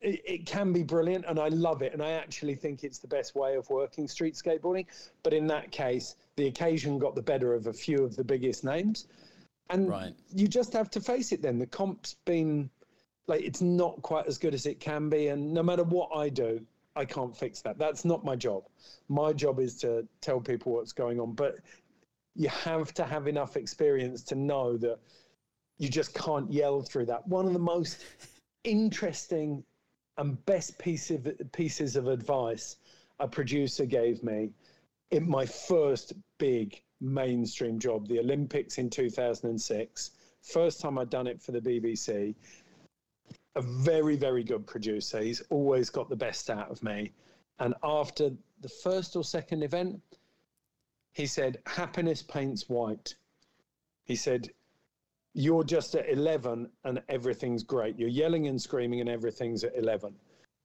[0.00, 1.92] it, it, can be brilliant and I love it.
[1.92, 4.86] And I actually think it's the best way of working street skateboarding.
[5.22, 8.64] But in that case, the occasion got the better of a few of the biggest
[8.64, 9.06] names.
[9.68, 10.14] And right.
[10.34, 11.58] you just have to face it then.
[11.58, 12.70] The comp's been
[13.26, 15.28] like, it's not quite as good as it can be.
[15.28, 16.60] And no matter what I do,
[16.96, 17.78] I can't fix that.
[17.78, 18.64] That's not my job.
[19.08, 21.34] My job is to tell people what's going on.
[21.34, 21.56] But
[22.34, 24.98] you have to have enough experience to know that
[25.78, 27.26] you just can't yell through that.
[27.28, 28.04] One of the most
[28.64, 29.62] interesting
[30.18, 32.76] and best piece of, pieces of advice
[33.20, 34.50] a producer gave me
[35.10, 40.10] in my first big mainstream job, the Olympics in 2006.
[40.42, 42.34] First time I'd done it for the BBC.
[43.56, 45.20] A very, very good producer.
[45.20, 47.12] He's always got the best out of me.
[47.58, 50.00] And after the first or second event,
[51.12, 53.14] he said, Happiness paints white.
[54.04, 54.50] He said,
[55.34, 57.98] you're just at 11 and everything's great.
[57.98, 60.14] You're yelling and screaming and everything's at 11.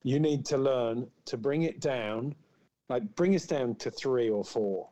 [0.03, 2.35] You need to learn to bring it down,
[2.89, 4.89] like bring us down to three or four,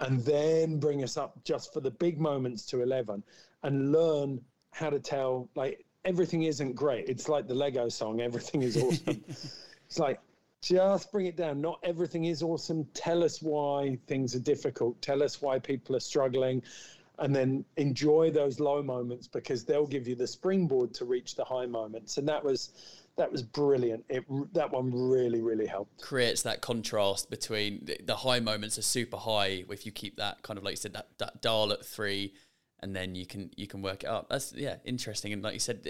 [0.00, 3.22] and then bring us up just for the big moments to 11
[3.62, 4.40] and learn
[4.72, 7.08] how to tell, like, everything isn't great.
[7.08, 9.24] It's like the Lego song, everything is awesome.
[9.28, 10.20] it's like,
[10.60, 11.60] just bring it down.
[11.60, 12.86] Not everything is awesome.
[12.94, 15.00] Tell us why things are difficult.
[15.02, 16.62] Tell us why people are struggling
[17.18, 21.44] and then enjoy those low moments because they'll give you the springboard to reach the
[21.44, 22.16] high moments.
[22.16, 22.70] And that was
[23.16, 24.04] that was brilliant.
[24.08, 24.24] It
[24.54, 26.00] that one really really helped.
[26.02, 30.58] Creates that contrast between the high moments are super high if you keep that kind
[30.58, 32.34] of like you said that, that dial at three
[32.80, 34.28] and then you can you can work it up.
[34.28, 35.32] That's yeah interesting.
[35.32, 35.86] And like you said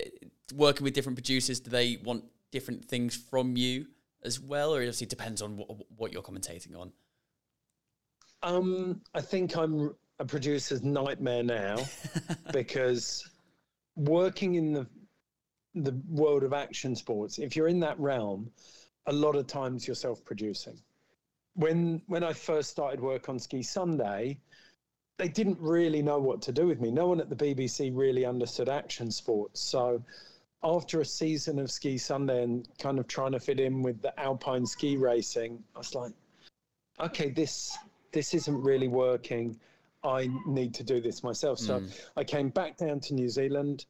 [0.55, 3.87] working with different producers do they want different things from you
[4.23, 4.75] as well?
[4.75, 6.93] Or it obviously depends on what, what you're commentating on.
[8.43, 11.77] Um, I think I'm a producer's nightmare now
[12.53, 13.29] because
[13.97, 14.87] working in the
[15.77, 18.49] the world of action sports, if you're in that realm,
[19.07, 20.79] a lot of times you're self-producing.
[21.55, 24.39] When when I first started work on Ski Sunday,
[25.19, 26.91] they didn't really know what to do with me.
[26.91, 29.61] No one at the BBC really understood action sports.
[29.61, 30.03] So
[30.63, 34.19] after a season of Ski Sunday and kind of trying to fit in with the
[34.19, 36.13] alpine ski racing, I was like,
[37.01, 37.77] okay, this
[38.13, 39.59] this isn't really working.
[40.05, 41.59] I need to do this myself.
[41.59, 42.01] So mm.
[42.17, 43.87] I came back down to New Zealand,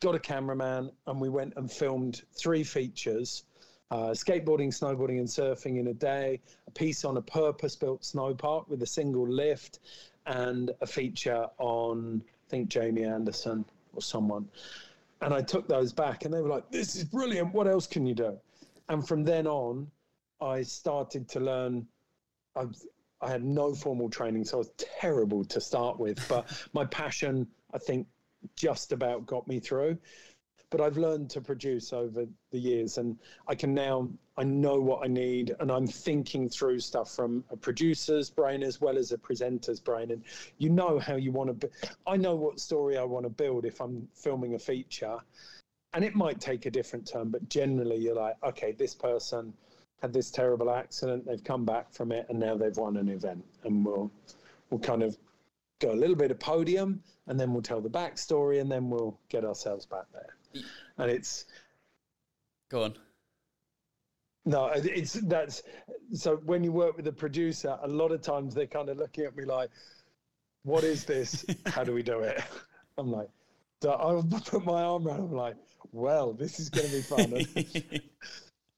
[0.00, 3.44] got a cameraman, and we went and filmed three features.
[3.90, 8.34] Uh, skateboarding, snowboarding, and surfing in a day, a piece on a purpose built snow
[8.34, 9.80] park with a single lift,
[10.26, 13.64] and a feature on, I think, Jamie Anderson
[13.94, 14.48] or someone.
[15.22, 17.54] And I took those back, and they were like, This is brilliant.
[17.54, 18.38] What else can you do?
[18.88, 19.90] And from then on,
[20.40, 21.86] I started to learn.
[22.54, 22.64] I,
[23.20, 26.26] I had no formal training, so I was terrible to start with.
[26.28, 28.06] But my passion, I think,
[28.54, 29.98] just about got me through.
[30.70, 34.08] but I've learned to produce over the years, and I can now
[34.38, 38.80] I know what I need, and I'm thinking through stuff from a producer's brain as
[38.80, 40.22] well as a presenter's brain, and
[40.58, 41.70] you know how you want to.
[42.06, 45.18] I know what story I want to build if I'm filming a feature,
[45.94, 49.54] and it might take a different turn, but generally you're like, okay, this person
[50.02, 53.44] had this terrible accident, they've come back from it, and now they've won an event,
[53.64, 54.10] and we'll
[54.70, 55.16] we'll kind of
[55.80, 59.18] go a little bit of podium, and then we'll tell the backstory, and then we'll
[59.28, 60.62] get ourselves back there.
[60.98, 61.46] And it's
[62.68, 62.94] Go on.
[64.44, 65.62] no, it's that's
[66.12, 69.24] so when you work with a producer, a lot of times they're kind of looking
[69.24, 69.70] at me like,
[70.64, 71.44] "What is this?
[71.66, 72.42] How do we do it?"
[72.98, 73.28] I'm like,
[73.82, 75.20] so I'll put my arm around.
[75.20, 75.56] I'm like,
[75.92, 78.00] "Well, this is going to be fun."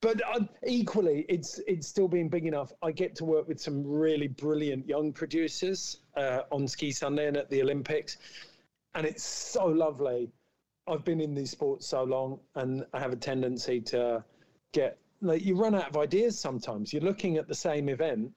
[0.00, 2.72] but um, equally, it's it's still been big enough.
[2.82, 7.36] I get to work with some really brilliant young producers uh, on Ski Sunday and
[7.36, 8.18] at the Olympics,
[8.94, 10.30] and it's so lovely.
[10.86, 14.24] I've been in these sports so long, and I have a tendency to
[14.72, 16.92] get like you run out of ideas sometimes.
[16.92, 18.32] You're looking at the same event,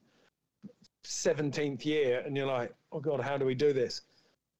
[1.04, 4.02] seventeenth year, and you're like, "Oh God, how do we do this?"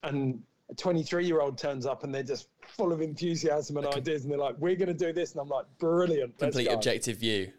[0.05, 0.43] And
[0.73, 4.33] a 23 year old turns up, and they're just full of enthusiasm and ideas, and
[4.33, 7.53] they're like, "We're going to do this," and I'm like, "Brilliant!" Complete go." objective view.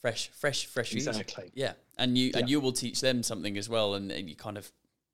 [0.00, 1.06] Fresh, fresh, fresh views.
[1.06, 1.50] Exactly.
[1.54, 4.58] Yeah, and you and you will teach them something as well, and, and you kind
[4.58, 4.70] of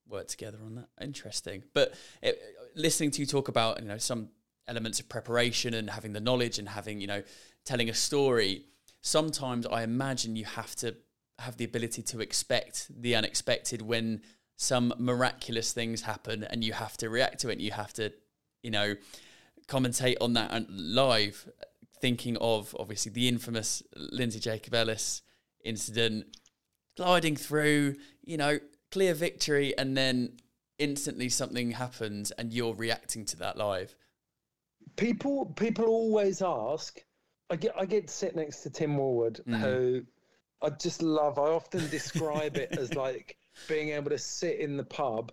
[0.09, 0.89] work together on that.
[1.01, 1.63] Interesting.
[1.75, 2.41] But it,
[2.75, 4.31] listening to you talk about you know some
[4.67, 7.23] elements of preparation and having the knowledge and having you know
[7.65, 8.65] telling a story.
[9.03, 10.97] Sometimes I imagine you have to
[11.39, 14.23] have the ability to expect the unexpected when
[14.57, 17.53] some miraculous things happen, and you have to react to it.
[17.55, 18.13] And you have to
[18.63, 18.95] you know
[19.69, 21.49] commentate on that and live
[22.01, 25.23] thinking of obviously the infamous Lindsey Jacobellis
[25.65, 26.27] incident,
[26.97, 28.59] gliding through, you know,
[28.93, 30.37] clear victory, and then
[30.79, 33.97] instantly something happens and you're reacting to that live.
[34.97, 37.01] people people always ask
[37.51, 39.59] i get i get to sit next to tim Warwood, Mm.
[39.61, 40.03] who
[40.63, 43.37] i just love i often describe it as like
[43.69, 45.33] being able to sit in the pub.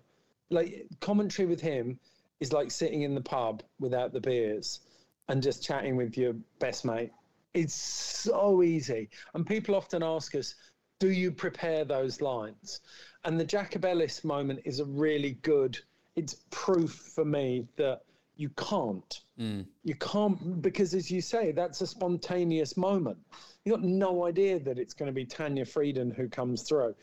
[0.50, 1.98] Like commentary with him
[2.40, 4.80] is like sitting in the pub without the beers
[5.28, 7.10] and just chatting with your best mate.
[7.54, 9.08] It's so easy.
[9.34, 10.54] And people often ask us
[11.00, 12.80] do you prepare those lines?
[13.24, 15.78] And the Jacobellis moment is a really good
[16.16, 18.02] it's proof for me that
[18.36, 19.20] you can't.
[19.36, 19.62] Hmm.
[19.82, 23.18] You can't because as you say that's a spontaneous moment.
[23.64, 26.94] You've got no idea that it's going to be Tanja Frieden who comes through.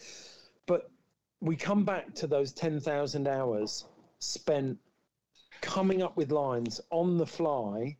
[0.67, 0.89] But
[1.41, 3.85] we come back to those 10,000 hours
[4.19, 4.77] spent
[5.61, 7.97] coming up with lines on the fly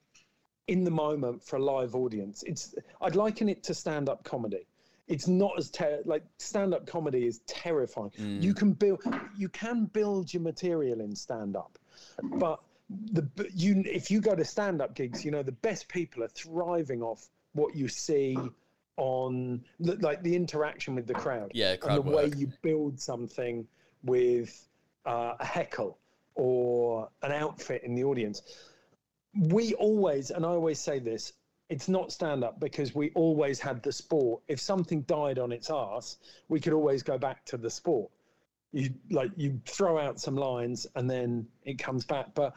[0.68, 2.44] in the moment for a live audience.
[2.44, 4.68] It's i'd liken it to stand up comedy.
[5.08, 8.12] It's not as ter- like stand up comedy is terrifying.
[8.18, 8.42] Mm.
[8.42, 9.02] You can build
[9.38, 11.78] you can build your material in stand up
[12.38, 12.60] but
[13.12, 16.28] the you if you go to stand up gigs you know the best people are
[16.30, 18.38] thriving off what you see
[18.98, 23.00] on the- like the interaction with the crowd Yeah, and crowd the way you build
[23.00, 23.68] something
[24.04, 24.68] with
[25.06, 25.98] uh, a heckle
[26.36, 28.42] or an outfit in the audience.
[29.34, 31.34] We always and i always say this
[31.70, 34.44] it's not stand up because we always had the sport.
[34.50, 36.18] If something died on its ass
[36.50, 38.12] we could always go back to the sport.
[38.74, 42.34] You like you throw out some lines and then it comes back.
[42.36, 42.56] But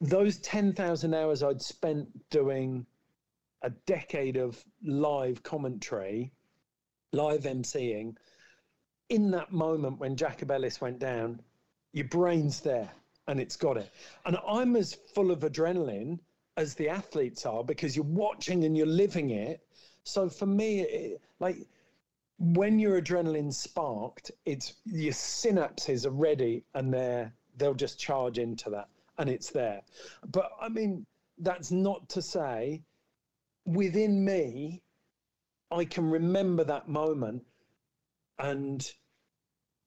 [0.00, 2.86] those 10,000 hours I'd spent doing
[3.64, 6.30] a decade of live commentary
[7.12, 8.14] live emceeing
[9.08, 11.40] in that moment when Jacobellis went down
[11.92, 12.90] your brain's there
[13.26, 13.90] and it's got it
[14.26, 16.18] and I'm as full of adrenaline
[16.56, 19.60] as the athletes are because you're watching and you're living it
[20.04, 21.66] so for me it, like
[22.38, 28.70] when your adrenaline's sparked, it's your synapses are ready and they're they'll just charge into
[28.70, 28.88] that
[29.18, 29.82] and it's there.
[30.32, 31.06] But I mean,
[31.38, 32.82] that's not to say
[33.64, 34.82] within me,
[35.70, 37.44] I can remember that moment
[38.38, 38.86] and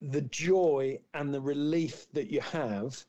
[0.01, 3.03] the joy and the relief that you have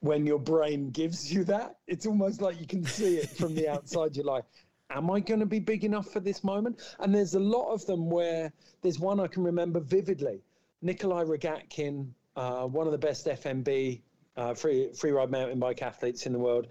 [0.00, 1.76] when your brain gives you that.
[1.86, 4.16] It's almost like you can see it from the outside.
[4.16, 4.44] You're like,
[4.90, 6.80] am I going to be big enough for this moment?
[6.98, 8.52] And there's a lot of them where
[8.82, 10.42] there's one I can remember vividly.
[10.82, 14.02] Nikolai Rogatkin, uh, one of the best FMB
[14.36, 16.68] uh, free free ride mountain bike athletes in the world,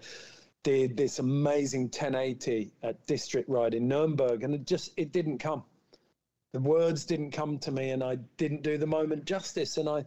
[0.64, 5.62] did this amazing 1080 at District Ride in Nuremberg, and it just it didn't come.
[6.52, 9.76] The words didn't come to me, and I didn't do the moment justice.
[9.76, 10.04] And I,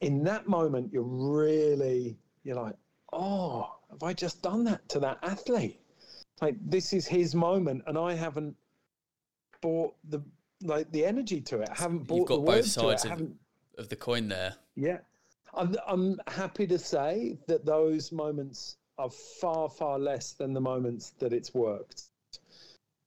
[0.00, 2.74] in that moment, you're really you're like,
[3.12, 5.80] oh, have I just done that to that athlete?
[6.40, 8.54] like this is his moment and i haven't
[9.60, 10.20] bought the
[10.62, 13.00] like the energy to it i haven't bought You've got the both words to it.
[13.00, 13.30] sides of,
[13.78, 14.54] of the coin there.
[14.76, 14.98] yeah
[15.54, 21.12] I'm, I'm happy to say that those moments are far far less than the moments
[21.18, 22.04] that it's worked.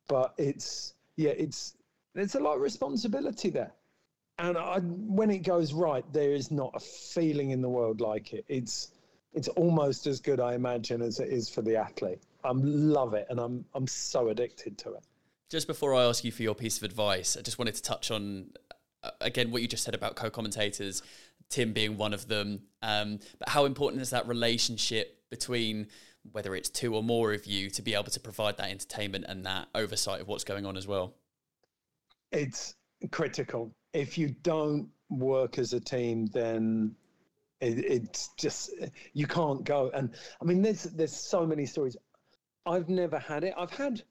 [0.07, 1.75] But it's yeah, it's
[2.13, 3.73] there's a lot of responsibility there,
[4.39, 8.33] and I, when it goes right, there is not a feeling in the world like
[8.33, 8.45] it.
[8.47, 8.91] It's
[9.33, 12.21] it's almost as good, I imagine, as it is for the athlete.
[12.43, 15.03] I love it, and I'm I'm so addicted to it.
[15.49, 18.11] Just before I ask you for your piece of advice, I just wanted to touch
[18.11, 18.51] on
[19.03, 21.01] uh, again what you just said about co-commentators,
[21.49, 22.61] Tim being one of them.
[22.81, 25.87] Um, but how important is that relationship between
[26.31, 29.43] whether it's two or more of you to be able to provide that entertainment and
[29.47, 31.15] that oversight of what's going on as well?
[32.31, 32.75] It's
[33.09, 33.73] critical.
[33.93, 36.95] If you don't work as a team, then
[37.59, 38.71] it, it's just
[39.13, 39.89] you can't go.
[39.93, 41.97] And I mean, there's there's so many stories.
[42.65, 43.55] I've never had it.
[43.57, 44.03] I've had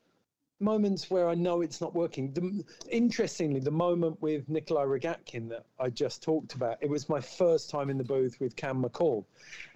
[0.58, 2.32] moments where I know it's not working.
[2.32, 7.20] The, interestingly, the moment with Nikolai Rogatkin that I just talked about, it was my
[7.20, 9.24] first time in the booth with Cam McCaul,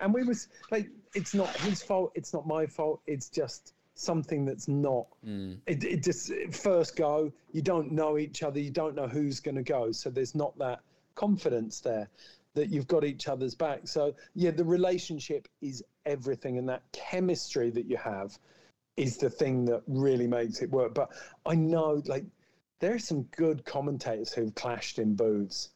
[0.00, 4.44] and we was like, it's not his fault, it's not my fault, it's just something
[4.44, 5.06] that's not.
[5.26, 5.58] Mm.
[5.66, 9.54] It, it just first go, you don't know each other, you don't know who's going
[9.56, 10.80] to go, so there's not that
[11.14, 12.08] confidence there
[12.54, 13.86] that you've got each other's back.
[13.86, 18.38] So yeah, the relationship is everything, and that chemistry that you have
[18.96, 20.94] is the thing that really makes it work.
[20.94, 21.10] But
[21.46, 22.24] I know, like,
[22.80, 25.70] there are some good commentators who've clashed in booths,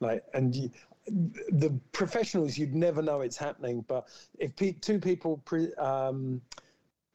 [0.00, 0.70] like, and you,
[1.10, 3.84] the professionals you'd never know it's happening.
[3.88, 6.40] But if pe- two people pre- um,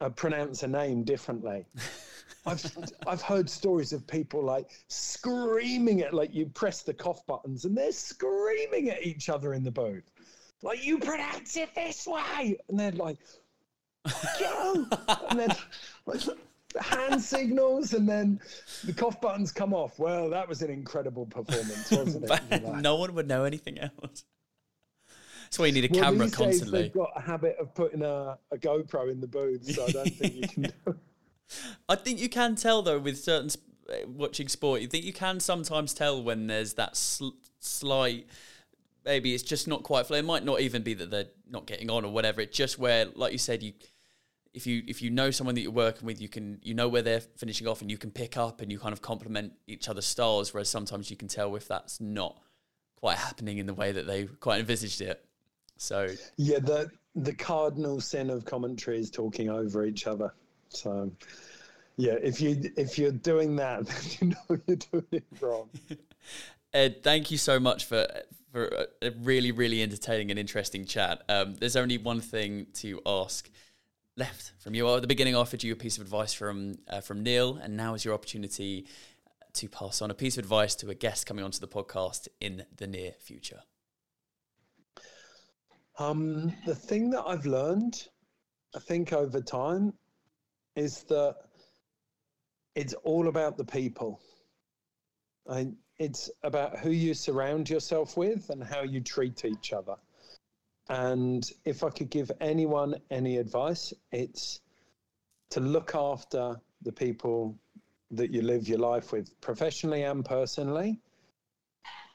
[0.00, 1.64] uh, pronounce a name differently.
[2.46, 2.76] I've
[3.06, 7.76] I've heard stories of people like screaming at like you press the cough buttons and
[7.76, 10.10] they're screaming at each other in the booth,
[10.62, 13.16] like you pronounce it this way, and they're like,
[14.38, 14.86] go,
[15.30, 15.56] and then
[16.04, 16.20] like,
[16.80, 18.40] hand signals, and then
[18.84, 19.98] the cough buttons come off.
[19.98, 22.62] Well, that was an incredible performance, wasn't it?
[22.80, 24.24] no one would know anything else.
[25.44, 26.82] That's why you need a well, camera constantly.
[26.82, 30.12] they've got a habit of putting a, a GoPro in the booth, so I don't
[30.12, 30.96] think you can do
[31.88, 33.50] I think you can tell though with certain
[33.88, 34.80] uh, watching sport.
[34.80, 38.26] You think you can sometimes tell when there's that sl- slight.
[39.04, 40.10] Maybe it's just not quite.
[40.10, 42.40] It might not even be that they're not getting on or whatever.
[42.40, 43.74] It's just where, like you said, you
[44.54, 47.02] if you if you know someone that you're working with, you can you know where
[47.02, 50.06] they're finishing off, and you can pick up and you kind of complement each other's
[50.06, 50.54] styles.
[50.54, 52.40] Whereas sometimes you can tell if that's not
[52.96, 55.24] quite happening in the way that they quite envisaged it.
[55.76, 60.32] So yeah, the the cardinal sin of commentary is talking over each other.
[60.68, 61.10] So
[61.96, 65.68] yeah, if you if you're doing that, then you know you're doing it wrong.
[66.72, 68.06] Ed, thank you so much for
[68.52, 71.22] for a really really entertaining and interesting chat.
[71.28, 73.50] Um, there's only one thing to ask
[74.16, 74.88] left from you.
[74.94, 77.76] At the beginning, I offered you a piece of advice from uh, from Neil, and
[77.76, 78.86] now is your opportunity
[79.54, 82.64] to pass on a piece of advice to a guest coming onto the podcast in
[82.76, 83.60] the near future.
[85.98, 88.08] Um, the thing that I've learned,
[88.74, 89.92] I think over time,
[90.74, 91.36] is that
[92.74, 94.20] it's all about the people.
[95.48, 99.94] I, it's about who you surround yourself with and how you treat each other.
[100.88, 104.60] And if I could give anyone any advice, it's
[105.50, 107.56] to look after the people
[108.10, 111.00] that you live your life with, professionally and personally.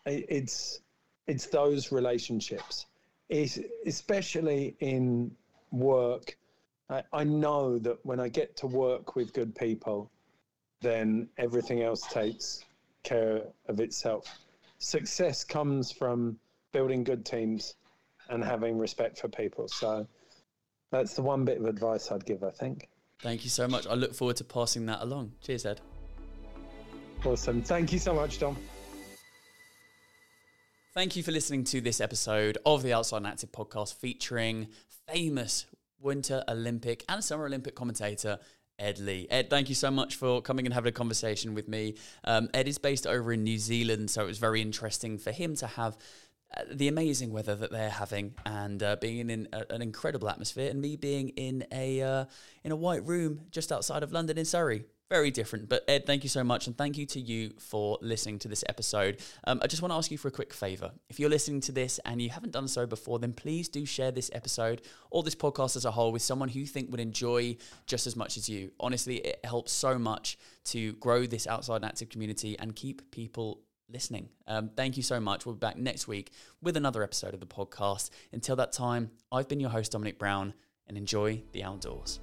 [0.05, 0.81] It's
[1.27, 2.87] it's those relationships
[3.29, 5.31] is especially in
[5.71, 6.37] work.
[6.89, 10.09] I, I know that when I get to work with good people,
[10.81, 12.65] then everything else takes
[13.03, 14.39] care of itself.
[14.79, 16.39] Success comes from
[16.71, 17.75] building good teams
[18.29, 19.67] and having respect for people.
[19.67, 20.07] So
[20.91, 22.87] that's the one bit of advice I'd give, I think.
[23.21, 23.85] Thank you so much.
[23.85, 25.33] I look forward to passing that along.
[25.41, 25.81] Cheers, Ed.
[27.25, 27.61] Awesome.
[27.61, 28.57] Thank you so much, Dom.
[30.93, 34.67] Thank you for listening to this episode of the Outside and Active podcast featuring
[35.07, 35.65] famous
[35.99, 38.39] Winter Olympic and Summer Olympic commentator
[38.79, 39.27] Ed Leigh.
[39.29, 41.95] Ed, thank you so much for coming and having a conversation with me.
[42.23, 45.55] Um, Ed is based over in New Zealand, so it was very interesting for him
[45.57, 45.97] to have
[46.71, 50.81] the amazing weather that they're having and uh, being in a, an incredible atmosphere, and
[50.81, 52.25] me being in a uh,
[52.63, 55.67] in a white room just outside of London in Surrey very different.
[55.67, 58.63] But Ed, thank you so much, and thank you to you for listening to this
[58.69, 59.19] episode.
[59.45, 60.91] Um, I just want to ask you for a quick favor.
[61.09, 64.11] If you're listening to this and you haven't done so before, then please do share
[64.11, 67.57] this episode or this podcast as a whole with someone who you think would enjoy
[67.87, 68.71] just as much as you.
[68.79, 73.61] Honestly, it helps so much to grow this outside and active community and keep people
[73.91, 74.29] listening.
[74.47, 75.45] Um, thank you so much.
[75.45, 76.31] We'll be back next week
[76.61, 78.09] with another episode of the podcast.
[78.31, 80.53] Until that time, I've been your host, Dominic Brown,
[80.87, 82.19] and enjoy the outdoors.